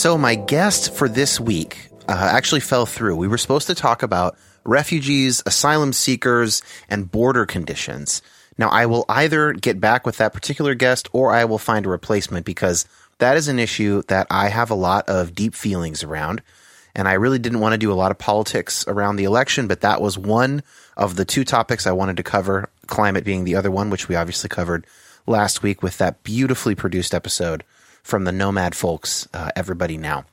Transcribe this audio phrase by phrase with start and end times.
[0.00, 3.16] So, my guest for this week uh, actually fell through.
[3.16, 4.34] We were supposed to talk about
[4.64, 8.22] refugees, asylum seekers, and border conditions.
[8.56, 11.90] Now, I will either get back with that particular guest or I will find a
[11.90, 12.86] replacement because
[13.18, 16.40] that is an issue that I have a lot of deep feelings around.
[16.94, 19.82] And I really didn't want to do a lot of politics around the election, but
[19.82, 20.62] that was one
[20.96, 24.16] of the two topics I wanted to cover, climate being the other one, which we
[24.16, 24.86] obviously covered
[25.26, 27.64] last week with that beautifully produced episode
[28.02, 30.24] from the Nomad folks, uh, Everybody Now.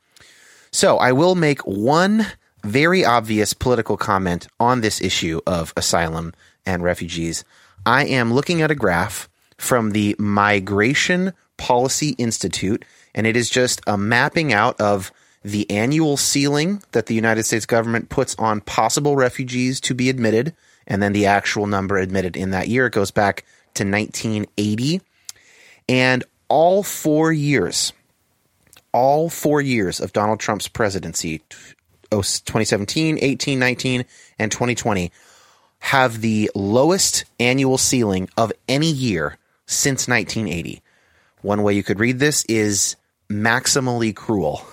[0.72, 2.28] So I will make one
[2.64, 6.34] very obvious political comment on this issue of asylum
[6.66, 7.44] and refugees.
[7.86, 12.84] I am looking at a graph from the Migration Policy Institute,
[13.16, 15.12] and it is just a mapping out of
[15.44, 20.54] the annual ceiling that the United States government puts on possible refugees to be admitted,
[20.86, 22.88] and then the actual number admitted in that year.
[22.88, 23.46] It goes back
[23.76, 25.02] to 1980.
[25.90, 27.94] And all four years,
[28.92, 31.42] all four years of Donald Trump's presidency,
[32.10, 34.06] 2017, 18, 19,
[34.40, 35.12] and 2020,
[35.80, 40.82] have the lowest annual ceiling of any year since 1980.
[41.42, 42.96] One way you could read this is
[43.30, 44.66] maximally cruel.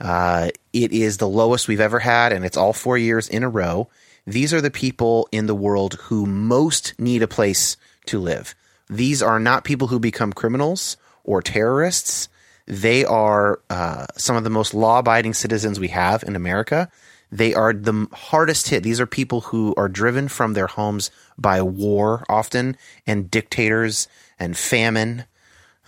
[0.00, 3.48] Uh, it is the lowest we've ever had, and it's all four years in a
[3.48, 3.88] row.
[4.26, 7.76] These are the people in the world who most need a place
[8.06, 8.54] to live.
[8.88, 12.28] These are not people who become criminals or terrorists.
[12.66, 16.90] They are uh, some of the most law abiding citizens we have in America.
[17.30, 18.82] They are the hardest hit.
[18.82, 24.08] These are people who are driven from their homes by war often and dictators
[24.38, 25.24] and famine.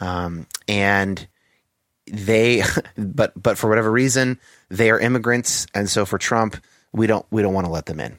[0.01, 1.27] Um, and
[2.07, 2.63] they,
[2.99, 4.41] but, but for whatever reason,
[4.71, 5.67] they are immigrants.
[5.75, 6.57] And so for Trump,
[6.93, 8.19] we don't, we don't want to let them in.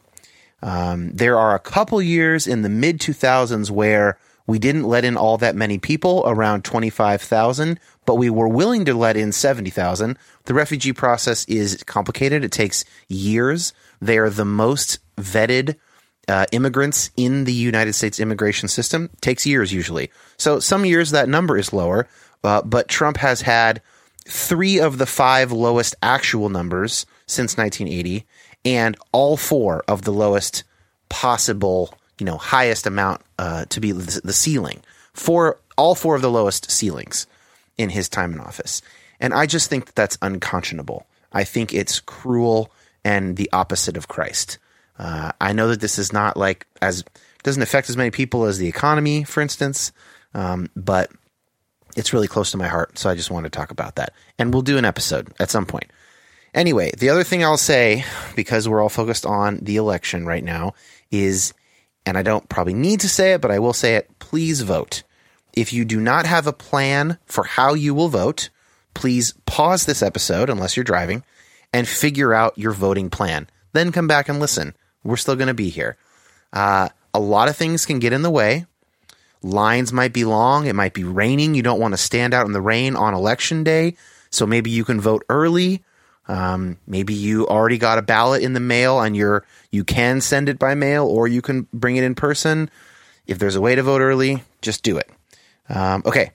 [0.61, 5.17] Um, there are a couple years in the mid 2000s where we didn't let in
[5.17, 10.17] all that many people, around 25,000, but we were willing to let in 70,000.
[10.45, 12.45] The refugee process is complicated.
[12.45, 13.73] It takes years.
[14.01, 15.75] They are the most vetted
[16.29, 19.09] uh, immigrants in the United States immigration system.
[19.13, 20.11] It takes years usually.
[20.37, 22.07] So some years that number is lower,
[22.43, 23.81] uh, but Trump has had
[24.25, 28.25] three of the five lowest actual numbers since 1980
[28.65, 30.63] and all four of the lowest
[31.09, 34.81] possible you know highest amount uh, to be the ceiling
[35.13, 37.27] for all four of the lowest ceilings
[37.77, 38.81] in his time in office.
[39.19, 41.07] And I just think that that's unconscionable.
[41.31, 42.71] I think it's cruel
[43.03, 44.57] and the opposite of Christ.
[44.99, 47.03] Uh, I know that this is not like as
[47.43, 49.91] doesn't affect as many people as the economy, for instance,
[50.33, 51.11] um, but
[51.95, 52.97] it's really close to my heart.
[52.97, 55.65] So I just wanted to talk about that, and we'll do an episode at some
[55.65, 55.91] point.
[56.53, 58.03] Anyway, the other thing I'll say,
[58.35, 60.73] because we're all focused on the election right now,
[61.11, 61.53] is,
[62.07, 64.09] and I don't probably need to say it, but I will say it.
[64.17, 65.03] Please vote.
[65.51, 68.49] If you do not have a plan for how you will vote,
[68.93, 71.25] please pause this episode unless you're driving
[71.73, 73.49] and figure out your voting plan.
[73.73, 74.73] Then come back and listen.
[75.03, 75.97] We're still going to be here.
[76.53, 78.67] Uh, a lot of things can get in the way.
[79.43, 80.65] Lines might be long.
[80.65, 81.55] It might be raining.
[81.55, 83.97] You don't want to stand out in the rain on election day.
[84.29, 85.83] So maybe you can vote early.
[86.27, 90.49] Um, maybe you already got a ballot in the mail and you're you can send
[90.49, 92.69] it by mail or you can bring it in person.
[93.25, 95.09] If there's a way to vote early, just do it.
[95.69, 96.31] Um, okay,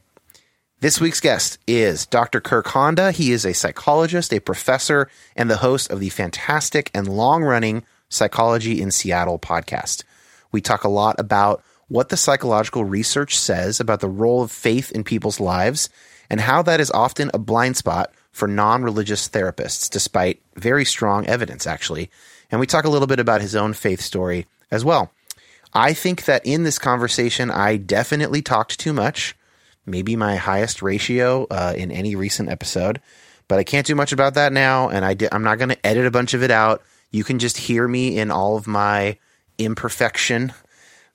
[0.81, 2.41] this week's guest is Dr.
[2.41, 3.13] Kirk Honda.
[3.13, 7.85] He is a psychologist, a professor, and the host of the fantastic and long running
[8.09, 10.05] Psychology in Seattle podcast.
[10.53, 14.93] We talk a lot about what the psychological research says about the role of faith
[14.93, 15.89] in people's lives
[16.29, 21.27] and how that is often a blind spot for non religious therapists, despite very strong
[21.27, 22.11] evidence, actually.
[22.51, 25.13] And we talk a little bit about his own faith story as well.
[25.75, 29.35] I think that in this conversation, I definitely talked too much
[29.87, 33.01] maybe my highest ratio uh, in any recent episode.
[33.49, 35.87] But I can't do much about that now, and I di- I'm not going to
[35.87, 36.83] edit a bunch of it out.
[37.11, 39.19] You can just hear me in all of my
[39.59, 40.53] imperfection.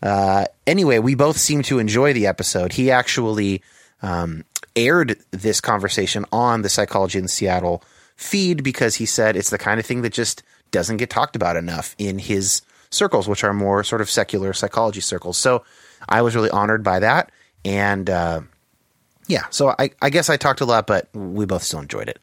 [0.04, 2.74] Uh, anyway, we both seem to enjoy the episode.
[2.74, 3.64] He actually
[4.04, 4.44] um,
[4.78, 7.84] aired this conversation on the Psychology in Seattle
[8.16, 11.58] feed because he said it's the kind of thing that just doesn't get talked about
[11.58, 15.38] enough in his circles, which are more sort of secular psychology circles.
[15.38, 15.64] So
[16.08, 17.32] I was really honored by that.
[17.66, 18.42] And uh,
[19.28, 22.20] yeah, so I, I guess I talked a lot, but we both still enjoyed it.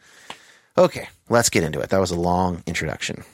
[0.76, 1.90] Okay, let's get into it.
[1.90, 3.24] That was a long introduction.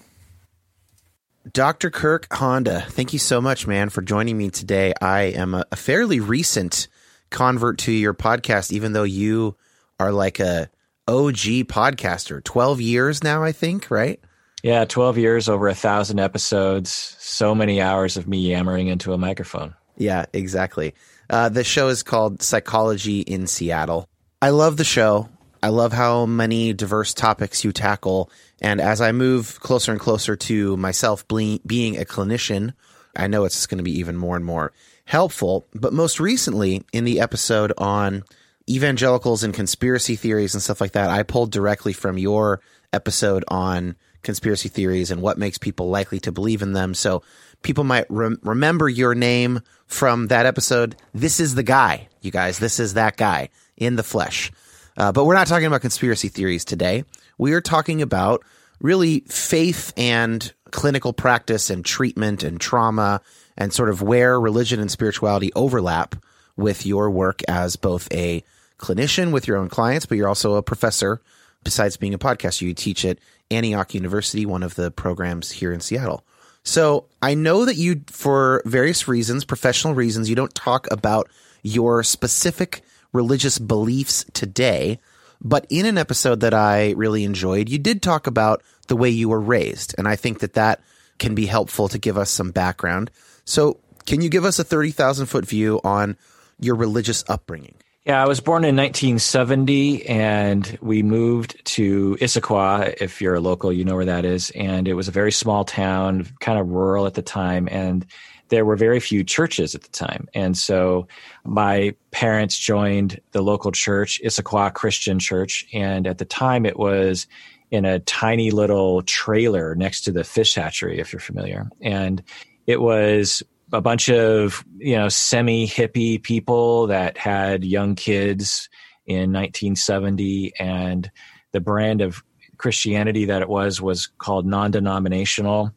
[1.50, 1.90] Dr.
[1.90, 4.92] Kirk Honda, thank you so much, man, for joining me today.
[5.00, 6.88] I am a, a fairly recent
[7.30, 9.56] convert to your podcast, even though you
[9.98, 10.70] are like a
[11.08, 12.42] OG podcaster.
[12.42, 14.20] 12 years now, I think, right?
[14.62, 19.18] Yeah, 12 years, over a thousand episodes, so many hours of me yammering into a
[19.18, 19.74] microphone.
[19.96, 20.94] Yeah, exactly.
[21.28, 24.08] Uh, the show is called Psychology in Seattle.
[24.42, 25.28] I love the show.
[25.62, 28.30] I love how many diverse topics you tackle.
[28.60, 32.74] And as I move closer and closer to myself being a clinician,
[33.16, 34.72] I know it's going to be even more and more
[35.10, 35.66] helpful.
[35.74, 38.22] But most recently, in the episode on
[38.68, 42.60] evangelicals and conspiracy theories and stuff like that, I pulled directly from your
[42.92, 46.94] episode on conspiracy theories and what makes people likely to believe in them.
[46.94, 47.24] So
[47.62, 50.94] people might remember your name from that episode.
[51.12, 52.60] This is the guy, you guys.
[52.60, 54.52] This is that guy in the flesh.
[54.96, 57.02] Uh, but we're not talking about conspiracy theories today.
[57.36, 58.44] We are talking about
[58.80, 63.22] really faith and clinical practice and treatment and trauma
[63.60, 66.16] and sort of where religion and spirituality overlap
[66.56, 68.42] with your work as both a
[68.78, 71.20] clinician with your own clients, but you're also a professor.
[71.62, 73.18] Besides being a podcaster, you teach at
[73.50, 76.24] Antioch University, one of the programs here in Seattle.
[76.62, 81.28] So I know that you, for various reasons, professional reasons, you don't talk about
[81.62, 84.98] your specific religious beliefs today.
[85.42, 89.28] But in an episode that I really enjoyed, you did talk about the way you
[89.28, 89.94] were raised.
[89.98, 90.80] And I think that that
[91.18, 93.10] can be helpful to give us some background.
[93.44, 96.16] So, can you give us a 30,000 foot view on
[96.58, 97.74] your religious upbringing?
[98.06, 102.96] Yeah, I was born in 1970 and we moved to Issaquah.
[103.00, 104.50] If you're a local, you know where that is.
[104.50, 107.68] And it was a very small town, kind of rural at the time.
[107.70, 108.06] And
[108.48, 110.28] there were very few churches at the time.
[110.34, 111.08] And so
[111.44, 115.66] my parents joined the local church, Issaquah Christian Church.
[115.72, 117.26] And at the time it was
[117.70, 121.70] in a tiny little trailer next to the fish hatchery, if you're familiar.
[121.80, 122.22] And
[122.70, 128.68] it was a bunch of you know semi hippie people that had young kids
[129.06, 131.10] in 1970 and
[131.50, 132.22] the brand of
[132.58, 135.74] christianity that it was was called non-denominational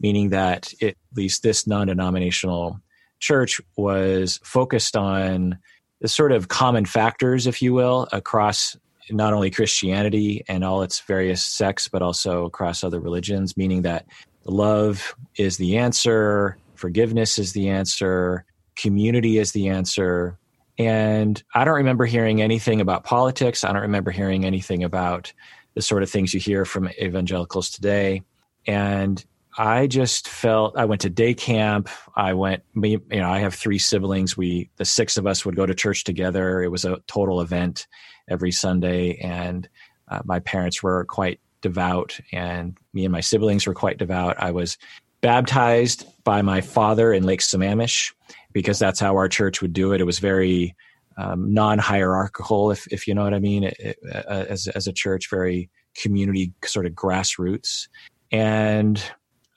[0.00, 2.78] meaning that it, at least this non-denominational
[3.20, 5.58] church was focused on
[6.02, 8.76] the sort of common factors if you will across
[9.10, 14.04] not only christianity and all its various sects but also across other religions meaning that
[14.46, 18.44] love is the answer forgiveness is the answer,
[18.76, 20.38] community is the answer.
[20.78, 23.64] And I don't remember hearing anything about politics.
[23.64, 25.32] I don't remember hearing anything about
[25.74, 28.22] the sort of things you hear from evangelicals today.
[28.66, 29.24] And
[29.56, 31.88] I just felt I went to day camp.
[32.16, 34.36] I went, you know, I have three siblings.
[34.36, 36.62] We, the six of us would go to church together.
[36.62, 37.86] It was a total event
[38.28, 39.16] every Sunday.
[39.18, 39.68] And
[40.08, 44.36] uh, my parents were quite devout, and me and my siblings were quite devout.
[44.38, 44.78] I was
[45.22, 48.12] baptized by my father in Lake Sammamish
[48.52, 50.00] because that's how our church would do it.
[50.00, 50.76] It was very
[51.16, 54.92] um, non-hierarchical, if if you know what I mean, it, it, uh, as as a
[54.92, 57.88] church, very community sort of grassroots,
[58.30, 59.02] and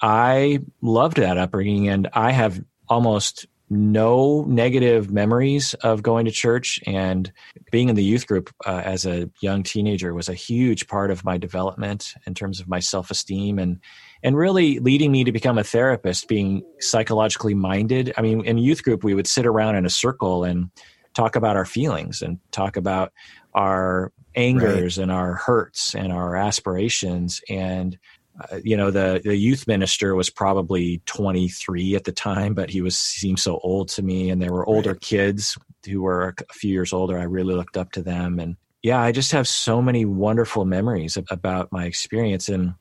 [0.01, 6.79] I loved that upbringing, and I have almost no negative memories of going to church
[6.85, 7.31] and
[7.71, 11.25] being in the youth group uh, as a young teenager was a huge part of
[11.25, 13.79] my development in terms of my self-esteem and
[14.23, 18.83] and really leading me to become a therapist being psychologically minded i mean in youth
[18.83, 20.69] group we would sit around in a circle and
[21.13, 23.11] talk about our feelings and talk about
[23.53, 25.03] our angers right.
[25.03, 27.97] and our hurts and our aspirations and
[28.39, 32.81] uh, you know the the youth minister was probably 23 at the time but he
[32.81, 34.29] was seemed so old to me.
[34.29, 35.01] And there were older right.
[35.01, 37.17] kids who were a few years older.
[37.17, 38.39] I really looked up to them.
[38.39, 42.49] And yeah i just have so many wonderful memories about my experience.
[42.49, 42.75] And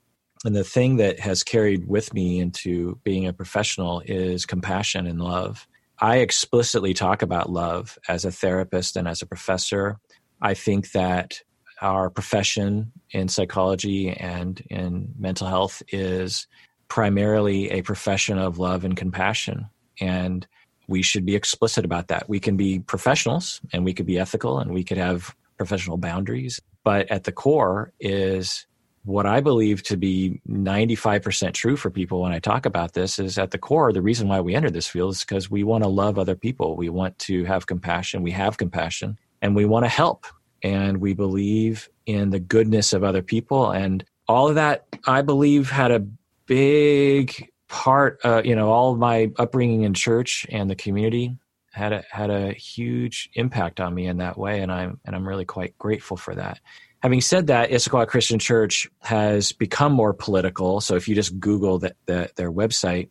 [0.44, 5.20] and the thing that has carried with me into being a professional is compassion and
[5.20, 5.66] love.
[5.98, 9.98] I explicitly talk about love as a therapist and as a professor.
[10.42, 11.40] I think that
[11.80, 16.46] our profession in psychology and in mental health is
[16.88, 19.68] primarily a profession of love and compassion.
[20.00, 20.46] And
[20.88, 22.28] we should be explicit about that.
[22.28, 26.60] We can be professionals and we could be ethical and we could have professional boundaries.
[26.84, 28.66] But at the core is
[29.04, 33.38] what I believe to be 95% true for people when I talk about this is
[33.38, 35.88] at the core, the reason why we enter this field is because we want to
[35.88, 36.76] love other people.
[36.76, 38.22] We want to have compassion.
[38.22, 40.26] We have compassion and we want to help
[40.62, 43.70] and we believe in the goodness of other people.
[43.70, 46.04] And all of that i believe had a
[46.46, 51.36] big part uh, you know all of my upbringing in church and the community
[51.72, 54.60] had a had a huge impact on me in that way.
[54.60, 56.60] And i'm and i'm really quite grateful for that.
[57.02, 60.80] Having said that issaquah christian church has become more political.
[60.80, 63.10] So if you just google the, the, their website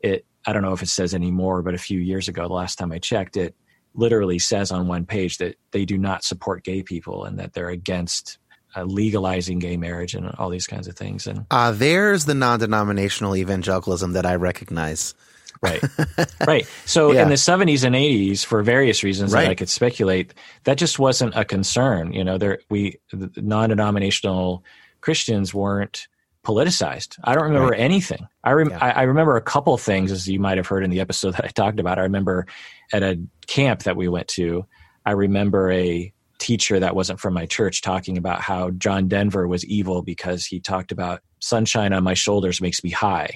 [0.00, 2.76] it i don't know if it says anymore but a few years ago the last
[2.76, 3.54] time i checked it
[3.96, 7.70] literally says on one page that they do not support gay people and that they're
[7.70, 8.38] against
[8.76, 11.26] uh, legalizing gay marriage and all these kinds of things.
[11.26, 15.14] And uh, there's the non-denominational evangelicalism that I recognize.
[15.62, 15.82] right,
[16.46, 16.66] right.
[16.84, 17.22] So yeah.
[17.22, 19.44] in the 70s and 80s, for various reasons right.
[19.44, 20.34] that I could speculate,
[20.64, 22.12] that just wasn't a concern.
[22.12, 24.62] You know, there we the non-denominational
[25.00, 26.08] Christians weren't
[26.46, 27.18] politicized.
[27.24, 27.80] I don't remember right.
[27.80, 28.28] anything.
[28.44, 28.78] I, rem- yeah.
[28.80, 31.44] I, I remember a couple things, as you might have heard in the episode that
[31.44, 31.98] I talked about.
[31.98, 32.46] I remember
[32.92, 34.64] at a camp that we went to,
[35.04, 39.64] I remember a teacher that wasn't from my church talking about how John Denver was
[39.64, 43.30] evil because he talked about sunshine on my shoulders makes me high.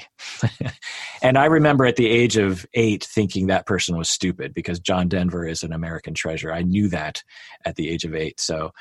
[1.23, 5.09] and I remember at the age of eight thinking that person was stupid because John
[5.09, 6.53] Denver is an American treasure.
[6.53, 7.25] I knew that
[7.65, 8.39] at the age of eight.
[8.39, 8.73] So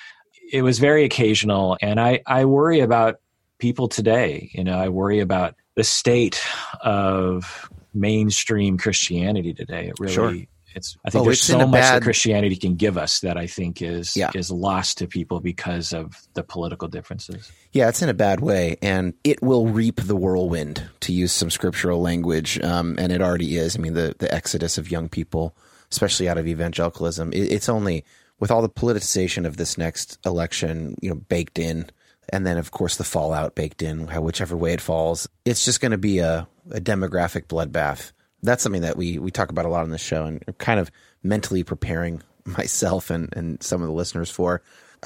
[0.52, 1.78] it was very occasional.
[1.82, 3.16] And I, I worry about
[3.60, 4.50] people today.
[4.54, 6.42] You know, I worry about the state
[6.82, 9.88] of mainstream Christianity today.
[9.88, 10.36] It really sure.
[10.76, 11.96] it's I think oh, there's so much bad...
[11.96, 14.32] that Christianity can give us that I think is yeah.
[14.34, 17.52] is lost to people because of the political differences.
[17.72, 21.50] Yeah, it's in a bad way, and it will reap the whirlwind to use some
[21.50, 23.76] scriptural language, um, and it already is.
[23.76, 25.56] I mean, the the exodus of young people,
[25.92, 28.06] especially out of evangelicalism, it, it's only
[28.40, 31.90] with all the politicization of this next election, you know, baked in
[32.32, 35.28] and then of course the fallout baked in, whichever way it falls.
[35.46, 38.12] It's just going to be a, a demographic bloodbath.
[38.42, 40.92] That's something that we we talk about a lot on this show, and kind of
[41.24, 44.62] mentally preparing myself and and some of the listeners for.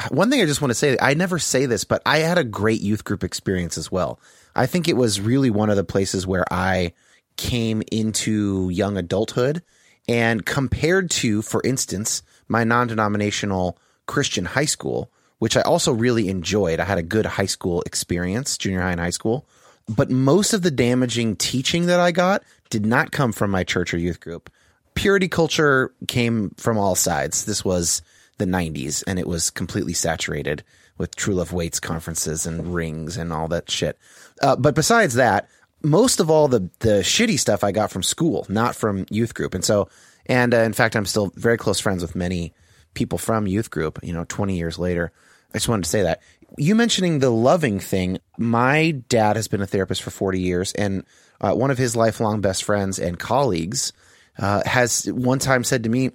[0.10, 2.44] One thing I just want to say, I never say this, but I had a
[2.44, 4.20] great youth group experience as well.
[4.56, 6.94] I think it was really one of the places where I
[7.38, 9.62] came into young adulthood
[10.08, 15.12] and compared to, for instance, my non denominational Christian high school,
[15.43, 16.79] which I also really enjoyed.
[16.79, 19.45] I had a good high school experience, junior high and high school.
[19.89, 23.93] But most of the damaging teaching that I got did not come from my church
[23.93, 24.50] or youth group.
[24.93, 27.43] Purity culture came from all sides.
[27.43, 28.01] This was
[28.38, 30.63] the 90s and it was completely saturated
[30.97, 34.00] with True Love Waits conferences and rings and all that shit.
[34.41, 35.50] Uh, but besides that,
[35.81, 39.53] most of all the the shitty stuff I got from school, not from youth group.
[39.53, 39.89] And so,
[40.25, 42.53] and uh, in fact, I'm still very close friends with many
[42.93, 44.00] people from youth group.
[44.01, 45.12] You know, 20 years later,
[45.53, 46.22] I just wanted to say that.
[46.57, 51.03] You mentioning the loving thing, my dad has been a therapist for 40 years, and
[51.41, 53.93] uh, one of his lifelong best friends and colleagues
[54.38, 56.12] uh, has one time said to me,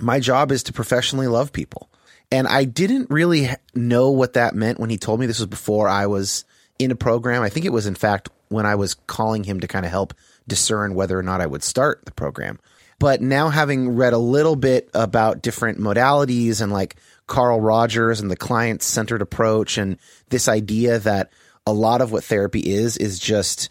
[0.00, 1.88] My job is to professionally love people.
[2.30, 5.88] And I didn't really know what that meant when he told me this was before
[5.88, 6.44] I was
[6.78, 7.42] in a program.
[7.42, 10.14] I think it was, in fact, when I was calling him to kind of help
[10.48, 12.58] discern whether or not I would start the program.
[12.98, 18.30] But now, having read a little bit about different modalities and like Carl Rogers and
[18.30, 19.98] the client centered approach and
[20.28, 21.30] this idea that
[21.66, 23.68] a lot of what therapy is is just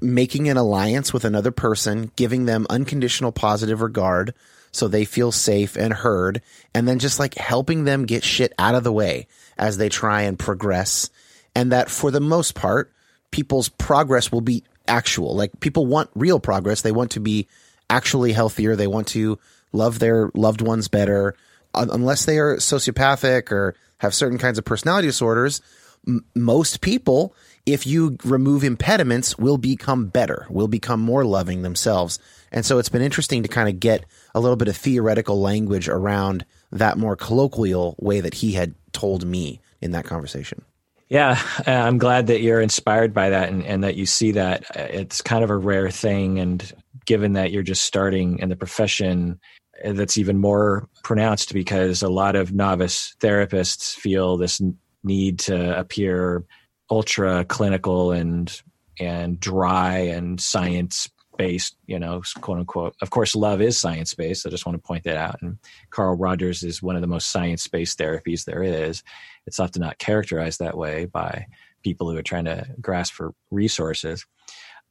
[0.00, 4.34] making an alliance with another person, giving them unconditional positive regard
[4.72, 6.42] so they feel safe and heard,
[6.74, 10.22] and then just like helping them get shit out of the way as they try
[10.22, 11.10] and progress.
[11.54, 12.92] And that for the most part,
[13.30, 15.36] people's progress will be actual.
[15.36, 16.82] Like people want real progress.
[16.82, 17.46] They want to be
[17.88, 18.74] actually healthier.
[18.74, 19.38] They want to
[19.72, 21.36] love their loved ones better.
[21.74, 25.60] Unless they are sociopathic or have certain kinds of personality disorders,
[26.06, 27.34] m- most people,
[27.66, 32.18] if you remove impediments, will become better, will become more loving themselves.
[32.52, 34.04] And so it's been interesting to kind of get
[34.34, 39.26] a little bit of theoretical language around that more colloquial way that he had told
[39.26, 40.62] me in that conversation.
[41.08, 44.64] Yeah, uh, I'm glad that you're inspired by that and, and that you see that.
[44.76, 46.38] Uh, it's kind of a rare thing.
[46.38, 46.72] And
[47.04, 49.38] given that you're just starting in the profession,
[49.84, 54.60] that's even more pronounced because a lot of novice therapists feel this
[55.02, 56.44] need to appear
[56.90, 58.62] ultra clinical and
[59.00, 62.94] and dry and science based, you know, quote unquote.
[63.02, 64.46] Of course, love is science based.
[64.46, 65.42] I just want to point that out.
[65.42, 65.58] And
[65.90, 69.02] Carl Rogers is one of the most science based therapies there is.
[69.46, 71.46] It's often not characterized that way by
[71.82, 74.24] people who are trying to grasp for resources.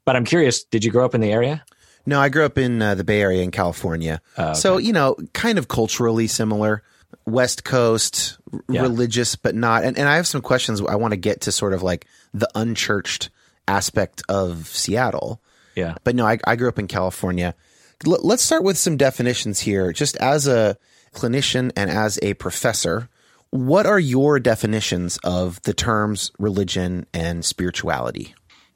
[0.06, 1.64] But I'm curious, did you grow up in the area?
[2.06, 4.22] No, I grew up in uh, the Bay Area in California.
[4.38, 4.54] Oh, okay.
[4.60, 6.84] So, you know, kind of culturally similar.
[7.26, 8.82] West Coast, yeah.
[8.82, 9.84] religious, but not.
[9.84, 12.50] And, and I have some questions I want to get to sort of like the
[12.56, 13.30] unchurched
[13.68, 15.42] aspect of Seattle.
[15.76, 15.96] Yeah.
[16.04, 17.56] But no, I, I grew up in California.
[18.06, 19.94] L- let's start with some definitions here.
[19.94, 20.78] Just as a
[21.14, 23.08] clinician and as a professor,
[23.52, 28.34] what are your definitions of the terms religion and spirituality?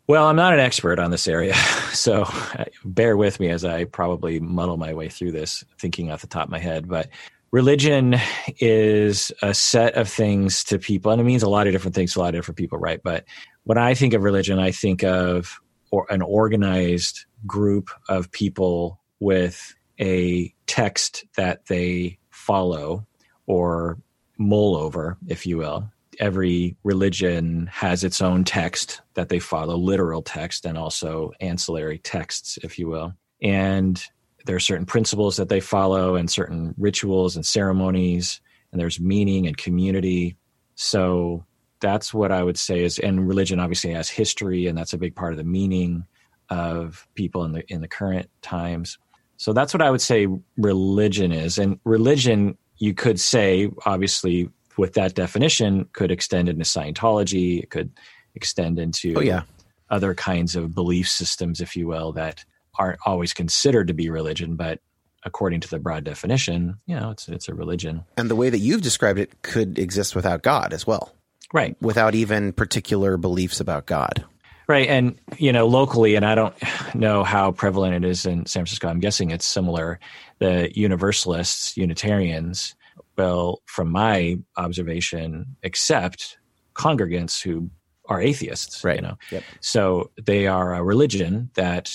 [0.08, 1.54] Well, I'm not an expert on this area,
[1.92, 6.22] so uh, bear with me as I probably muddle my way through this, thinking off
[6.22, 6.88] the top of my head.
[6.88, 7.10] But
[7.52, 8.16] religion
[8.60, 12.14] is a set of things to people, and it means a lot of different things
[12.14, 13.02] to a lot of different people, right?
[13.04, 13.26] But
[13.66, 15.60] when I think of religion, I think of
[15.92, 23.06] or an organized group of people with a text that they follow
[23.46, 23.98] or
[24.38, 25.90] mull over, if you will.
[26.20, 32.58] Every religion has its own text that they follow, literal text, and also ancillary texts,
[32.64, 33.14] if you will.
[33.42, 34.04] And
[34.46, 39.48] there are certain principles that they follow, and certain rituals and ceremonies, and there's meaning
[39.48, 40.38] and community.
[40.76, 41.46] So
[41.80, 45.16] that's what I would say is, and religion obviously has history, and that's a big
[45.16, 46.06] part of the meaning
[46.50, 48.98] of people in the in the current times.
[49.38, 50.28] So that's what I would say
[50.58, 57.64] religion is, and religion you could say obviously with that definition could extend into Scientology,
[57.64, 57.92] it could
[58.36, 59.44] extend into oh, yeah.
[59.90, 62.46] other kinds of belief systems, if you will, that
[62.78, 64.80] aren't always considered to be religion, but
[65.24, 68.04] according to the broad definition, you know, it's it's a religion.
[68.16, 71.14] And the way that you've described it could exist without God as well.
[71.54, 71.76] Right.
[71.82, 74.26] Without even particular beliefs about God.
[74.68, 74.88] Right.
[74.90, 76.54] And, you know, locally, and I don't
[76.94, 80.00] know how prevalent it is in San Francisco, I'm guessing it's similar.
[80.40, 82.76] The Universalists, Unitarians,
[83.18, 86.38] well, from my observation, accept
[86.76, 87.70] congregants who
[88.06, 88.84] are atheists.
[88.84, 88.98] Right.
[88.98, 89.44] You know, yep.
[89.60, 91.92] so they are a religion that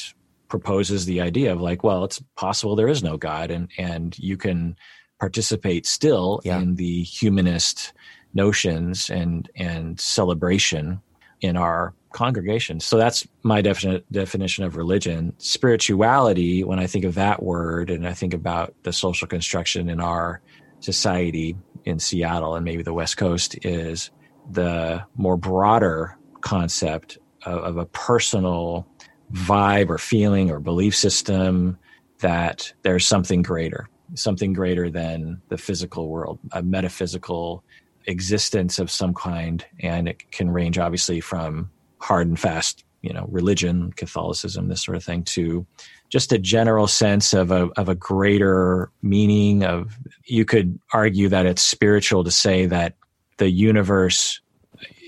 [0.49, 4.37] proposes the idea of like, well, it's possible there is no God, and and you
[4.37, 4.77] can
[5.19, 6.59] participate still yeah.
[6.59, 7.93] in the humanist
[8.35, 11.01] notions and and celebration
[11.41, 12.81] in our congregation.
[12.81, 15.33] So that's my defini- definition of religion.
[15.39, 20.01] Spirituality, when I think of that word and I think about the social construction in
[20.01, 20.41] our
[20.83, 24.11] society in Seattle and maybe the West Coast, is
[24.51, 28.87] the more broader concept of, of a personal
[29.33, 31.79] vibe or feeling or belief system
[32.21, 37.65] that there's something greater, something greater than the physical world, a metaphysical
[38.07, 39.65] existence of some kind.
[39.81, 44.97] And it can range obviously from hard and fast, you know, religion, Catholicism, this sort
[44.97, 45.67] of thing, to
[46.13, 51.47] just a general sense of a of a greater meaning of you could argue that
[51.47, 52.95] it's spiritual to say that
[53.39, 54.39] the universe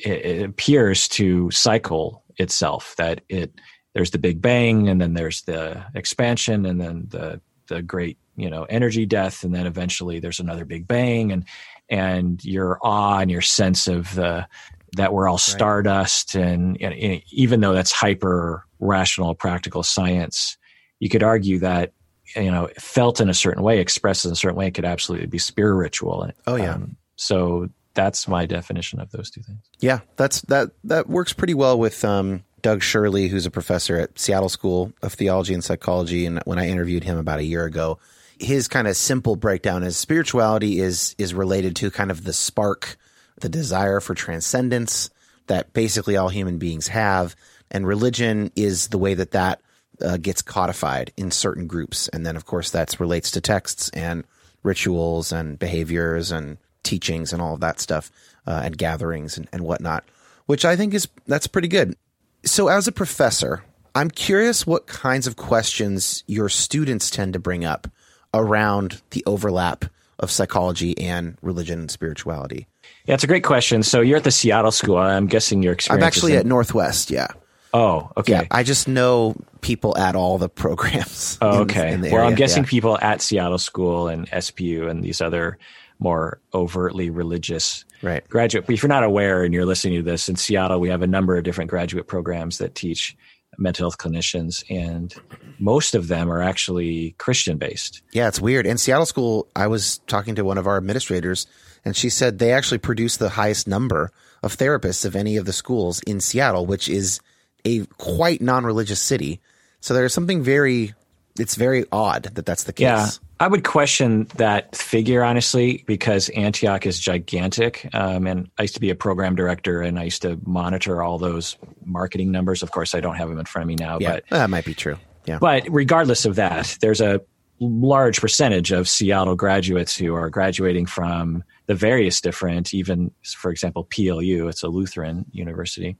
[0.07, 3.53] appears to cycle itself that it
[3.93, 7.39] there's the big bang and then there's the expansion and then the
[7.69, 11.45] the great you know energy death and then eventually there's another big bang and
[11.91, 14.49] and your awe and your sense of the
[14.97, 16.45] that we're all stardust right.
[16.45, 20.57] and, and, even though that's hyper rational practical science
[21.01, 21.93] you could argue that
[22.37, 25.27] you know felt in a certain way expressed in a certain way it could absolutely
[25.27, 26.75] be spiritual oh yeah.
[26.75, 29.61] Um, so that's my definition of those two things.
[29.81, 34.19] Yeah that's that that works pretty well with um, Doug Shirley, who's a professor at
[34.19, 37.99] Seattle School of Theology and Psychology, and when I interviewed him about a year ago,
[38.39, 42.97] his kind of simple breakdown is spirituality is is related to kind of the spark
[43.41, 45.11] the desire for transcendence,
[45.47, 47.37] that basically all human beings have,
[47.71, 49.61] and religion is the way that that
[50.03, 54.25] uh, gets codified in certain groups, and then of course that relates to texts and
[54.63, 58.11] rituals and behaviors and teachings and all of that stuff
[58.47, 60.05] uh, and gatherings and, and whatnot,
[60.47, 61.97] which I think is that's pretty good.
[62.45, 67.65] So as a professor, I'm curious what kinds of questions your students tend to bring
[67.65, 67.89] up
[68.33, 69.85] around the overlap
[70.19, 72.67] of psychology and religion and spirituality.
[73.07, 73.83] Yeah, it's a great question.
[73.83, 74.97] So you're at the Seattle School.
[74.97, 76.03] I'm guessing your experience.
[76.03, 77.11] I'm actually in- at Northwest.
[77.11, 77.29] Yeah.
[77.75, 78.33] Oh, okay.
[78.33, 81.37] Yeah, I just know people at all the programs.
[81.43, 81.93] Oh, okay.
[81.93, 82.71] in the well, I'm guessing yeah.
[82.71, 85.59] people at Seattle School and SPU and these other
[85.99, 88.27] more overtly religious Right.
[88.29, 88.67] graduate.
[88.67, 91.07] But if you're not aware and you're listening to this, in Seattle, we have a
[91.07, 93.17] number of different graduate programs that teach
[93.59, 95.15] mental health clinicians, and
[95.59, 98.03] most of them are actually Christian based.
[98.13, 98.67] Yeah, it's weird.
[98.67, 101.47] In Seattle School, I was talking to one of our administrators,
[101.85, 104.11] and she said they actually produce the highest number
[104.43, 107.21] of therapists of any of the schools in Seattle, which is
[107.65, 109.41] a quite non-religious city.
[109.81, 110.95] So there's something very,
[111.39, 112.83] it's very odd that that's the case.
[112.83, 113.09] Yeah.
[113.41, 117.89] I would question that figure honestly because Antioch is gigantic.
[117.93, 121.19] Um, and I used to be a program director and I used to monitor all
[121.19, 122.63] those marketing numbers.
[122.63, 124.65] Of course, I don't have them in front of me now, Yeah, but that might
[124.65, 124.97] be true.
[125.27, 125.39] Yeah.
[125.39, 127.21] But regardless of that, there's a
[127.61, 133.85] large percentage of Seattle graduates who are graduating from the various different, even for example,
[133.85, 135.97] PLU, it's a Lutheran university.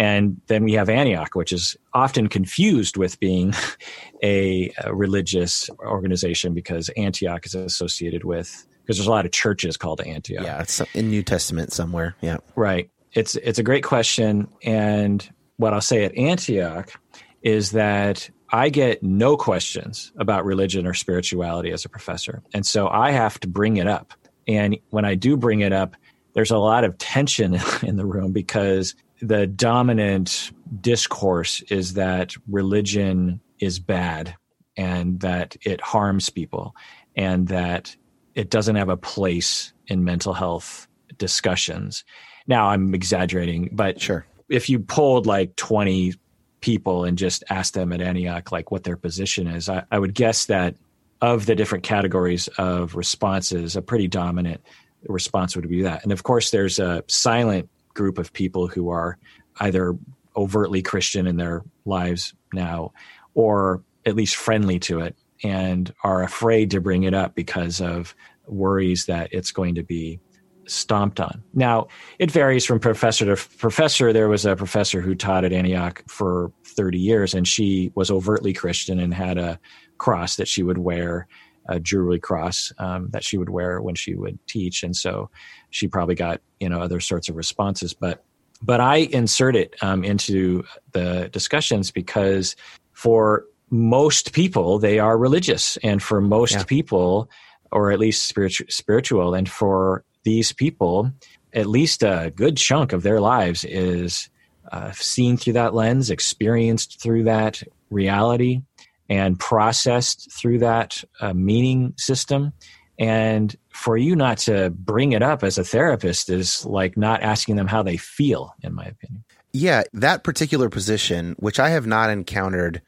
[0.00, 3.52] And then we have Antioch, which is often confused with being
[4.22, 9.76] a, a religious organization because Antioch is associated with, because there's a lot of churches
[9.76, 10.42] called Antioch.
[10.42, 12.16] yeah, it's in New Testament somewhere.
[12.22, 12.38] Yeah.
[12.56, 12.90] Right.
[13.12, 16.98] It's it's a great question, and what I'll say at Antioch
[17.42, 22.88] is that I get no questions about religion or spirituality as a professor, and so
[22.88, 24.14] I have to bring it up.
[24.48, 25.94] And when I do bring it up,
[26.32, 33.40] there's a lot of tension in the room because the dominant discourse is that religion
[33.58, 34.34] is bad
[34.76, 36.74] and that it harms people
[37.16, 37.94] and that
[38.34, 42.04] it doesn't have a place in mental health discussions.
[42.46, 44.24] Now I'm exaggerating, but Sure.
[44.48, 46.14] if you polled like 20
[46.60, 50.14] people and just asked them at Antioch like what their position is, I, I would
[50.14, 50.76] guess that
[51.20, 54.62] of the different categories of responses, a pretty dominant
[55.06, 56.02] response would be that.
[56.02, 59.18] And of course, there's a silent group of people who are
[59.60, 59.96] either
[60.36, 62.92] overtly Christian in their lives now
[63.34, 68.14] or at least friendly to it and are afraid to bring it up because of
[68.46, 70.20] worries that it's going to be
[70.66, 71.42] stomped on.
[71.52, 74.12] Now, it varies from professor to professor.
[74.12, 78.52] There was a professor who taught at Antioch for 30 years, and she was overtly
[78.52, 79.58] Christian and had a
[79.98, 81.26] cross that she would wear,
[81.68, 84.82] a jewelry cross um, that she would wear when she would teach.
[84.82, 85.30] And so
[85.70, 87.94] she probably got, you know, other sorts of responses.
[87.94, 88.22] But
[88.62, 92.56] but I insert it um, into the discussions because
[92.92, 95.78] for most people, they are religious.
[95.78, 96.64] And for most Yeah.
[96.64, 97.30] people,
[97.72, 101.10] or at least spiritual, spiritual, and for these people,
[101.54, 104.28] at least a good chunk of their lives is
[104.72, 108.60] uh, seen through that lens, experienced through that reality,
[109.08, 112.52] and processed through that uh, meaning system.
[112.98, 117.56] And for you not to bring it up as a therapist is like not asking
[117.56, 119.24] them how they feel, in my opinion.
[119.52, 122.82] Yeah, that particular position, which I have not encountered,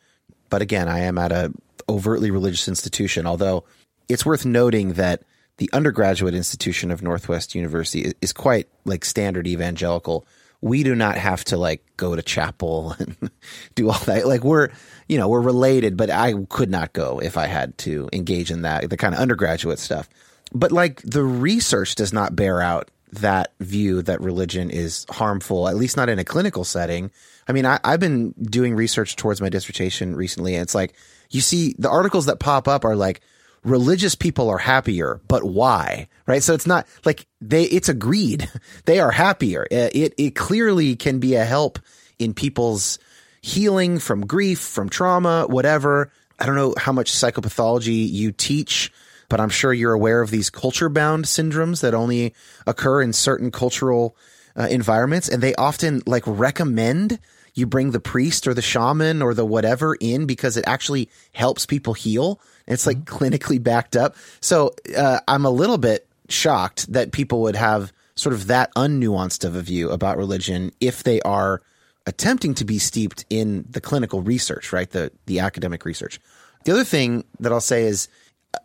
[0.50, 1.52] but again, I am at a
[1.88, 3.26] overtly religious institution.
[3.26, 3.64] Although
[4.08, 5.22] it's worth noting that
[5.58, 10.26] the undergraduate institution of Northwest University is quite like standard evangelical.
[10.60, 13.30] We do not have to like go to chapel and
[13.74, 14.26] do all that.
[14.26, 14.70] Like we're,
[15.08, 18.62] you know, we're related, but I could not go if I had to engage in
[18.62, 20.08] that, the kind of undergraduate stuff.
[20.54, 25.76] But like the research does not bear out that view that religion is harmful, at
[25.76, 27.10] least not in a clinical setting.
[27.46, 30.94] I mean, I, I've been doing research towards my dissertation recently, and it's like
[31.30, 33.20] you see the articles that pop up are like
[33.64, 36.08] religious people are happier, but why?
[36.26, 36.42] Right?
[36.42, 38.48] So it's not like they it's agreed.
[38.84, 39.66] They are happier.
[39.70, 41.78] Uh, It it clearly can be a help
[42.18, 42.98] in people's
[43.42, 46.10] healing from grief, from trauma, whatever.
[46.38, 48.92] I don't know how much psychopathology you teach,
[49.32, 52.34] but I'm sure you're aware of these culture bound syndromes that only
[52.66, 54.14] occur in certain cultural
[54.54, 55.26] uh, environments.
[55.26, 57.18] And they often like recommend
[57.54, 61.64] you bring the priest or the shaman or the whatever in because it actually helps
[61.64, 62.42] people heal.
[62.66, 64.16] It's like clinically backed up.
[64.42, 69.46] So uh, I'm a little bit shocked that people would have sort of that unnuanced
[69.46, 71.62] of a view about religion if they are
[72.06, 74.90] attempting to be steeped in the clinical research, right?
[74.90, 76.20] The the academic research.
[76.64, 78.08] The other thing that I'll say is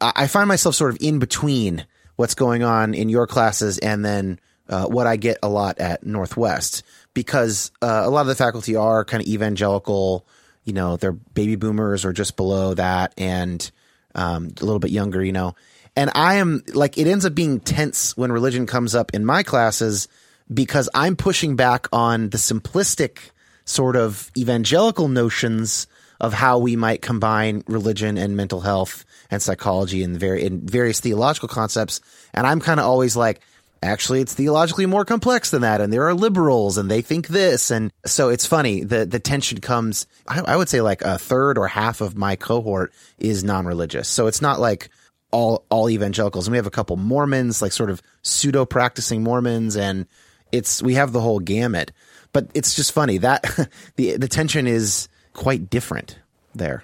[0.01, 4.39] I find myself sort of in between what's going on in your classes and then
[4.69, 8.75] uh, what I get a lot at Northwest because uh, a lot of the faculty
[8.75, 10.25] are kind of evangelical.
[10.65, 13.69] You know, they're baby boomers or just below that, and
[14.13, 15.23] um, a little bit younger.
[15.23, 15.55] You know,
[15.95, 19.43] and I am like it ends up being tense when religion comes up in my
[19.43, 20.07] classes
[20.53, 23.31] because I'm pushing back on the simplistic
[23.65, 25.87] sort of evangelical notions
[26.19, 30.99] of how we might combine religion and mental health and psychology and very in various
[30.99, 31.99] theological concepts.
[32.33, 33.41] And I'm kind of always like,
[33.83, 35.81] actually, it's theologically more complex than that.
[35.81, 37.71] And there are liberals and they think this.
[37.71, 38.83] And so it's funny.
[38.83, 42.35] The, the tension comes, I, I would say like a third or half of my
[42.35, 44.07] cohort is non-religious.
[44.07, 44.89] So it's not like
[45.31, 46.47] all, all evangelicals.
[46.47, 49.75] And we have a couple Mormons, like sort of pseudo practicing Mormons.
[49.75, 50.07] And
[50.51, 51.91] it's, we have the whole gamut,
[52.33, 53.43] but it's just funny that
[53.95, 56.17] the, the tension is quite different
[56.55, 56.83] there.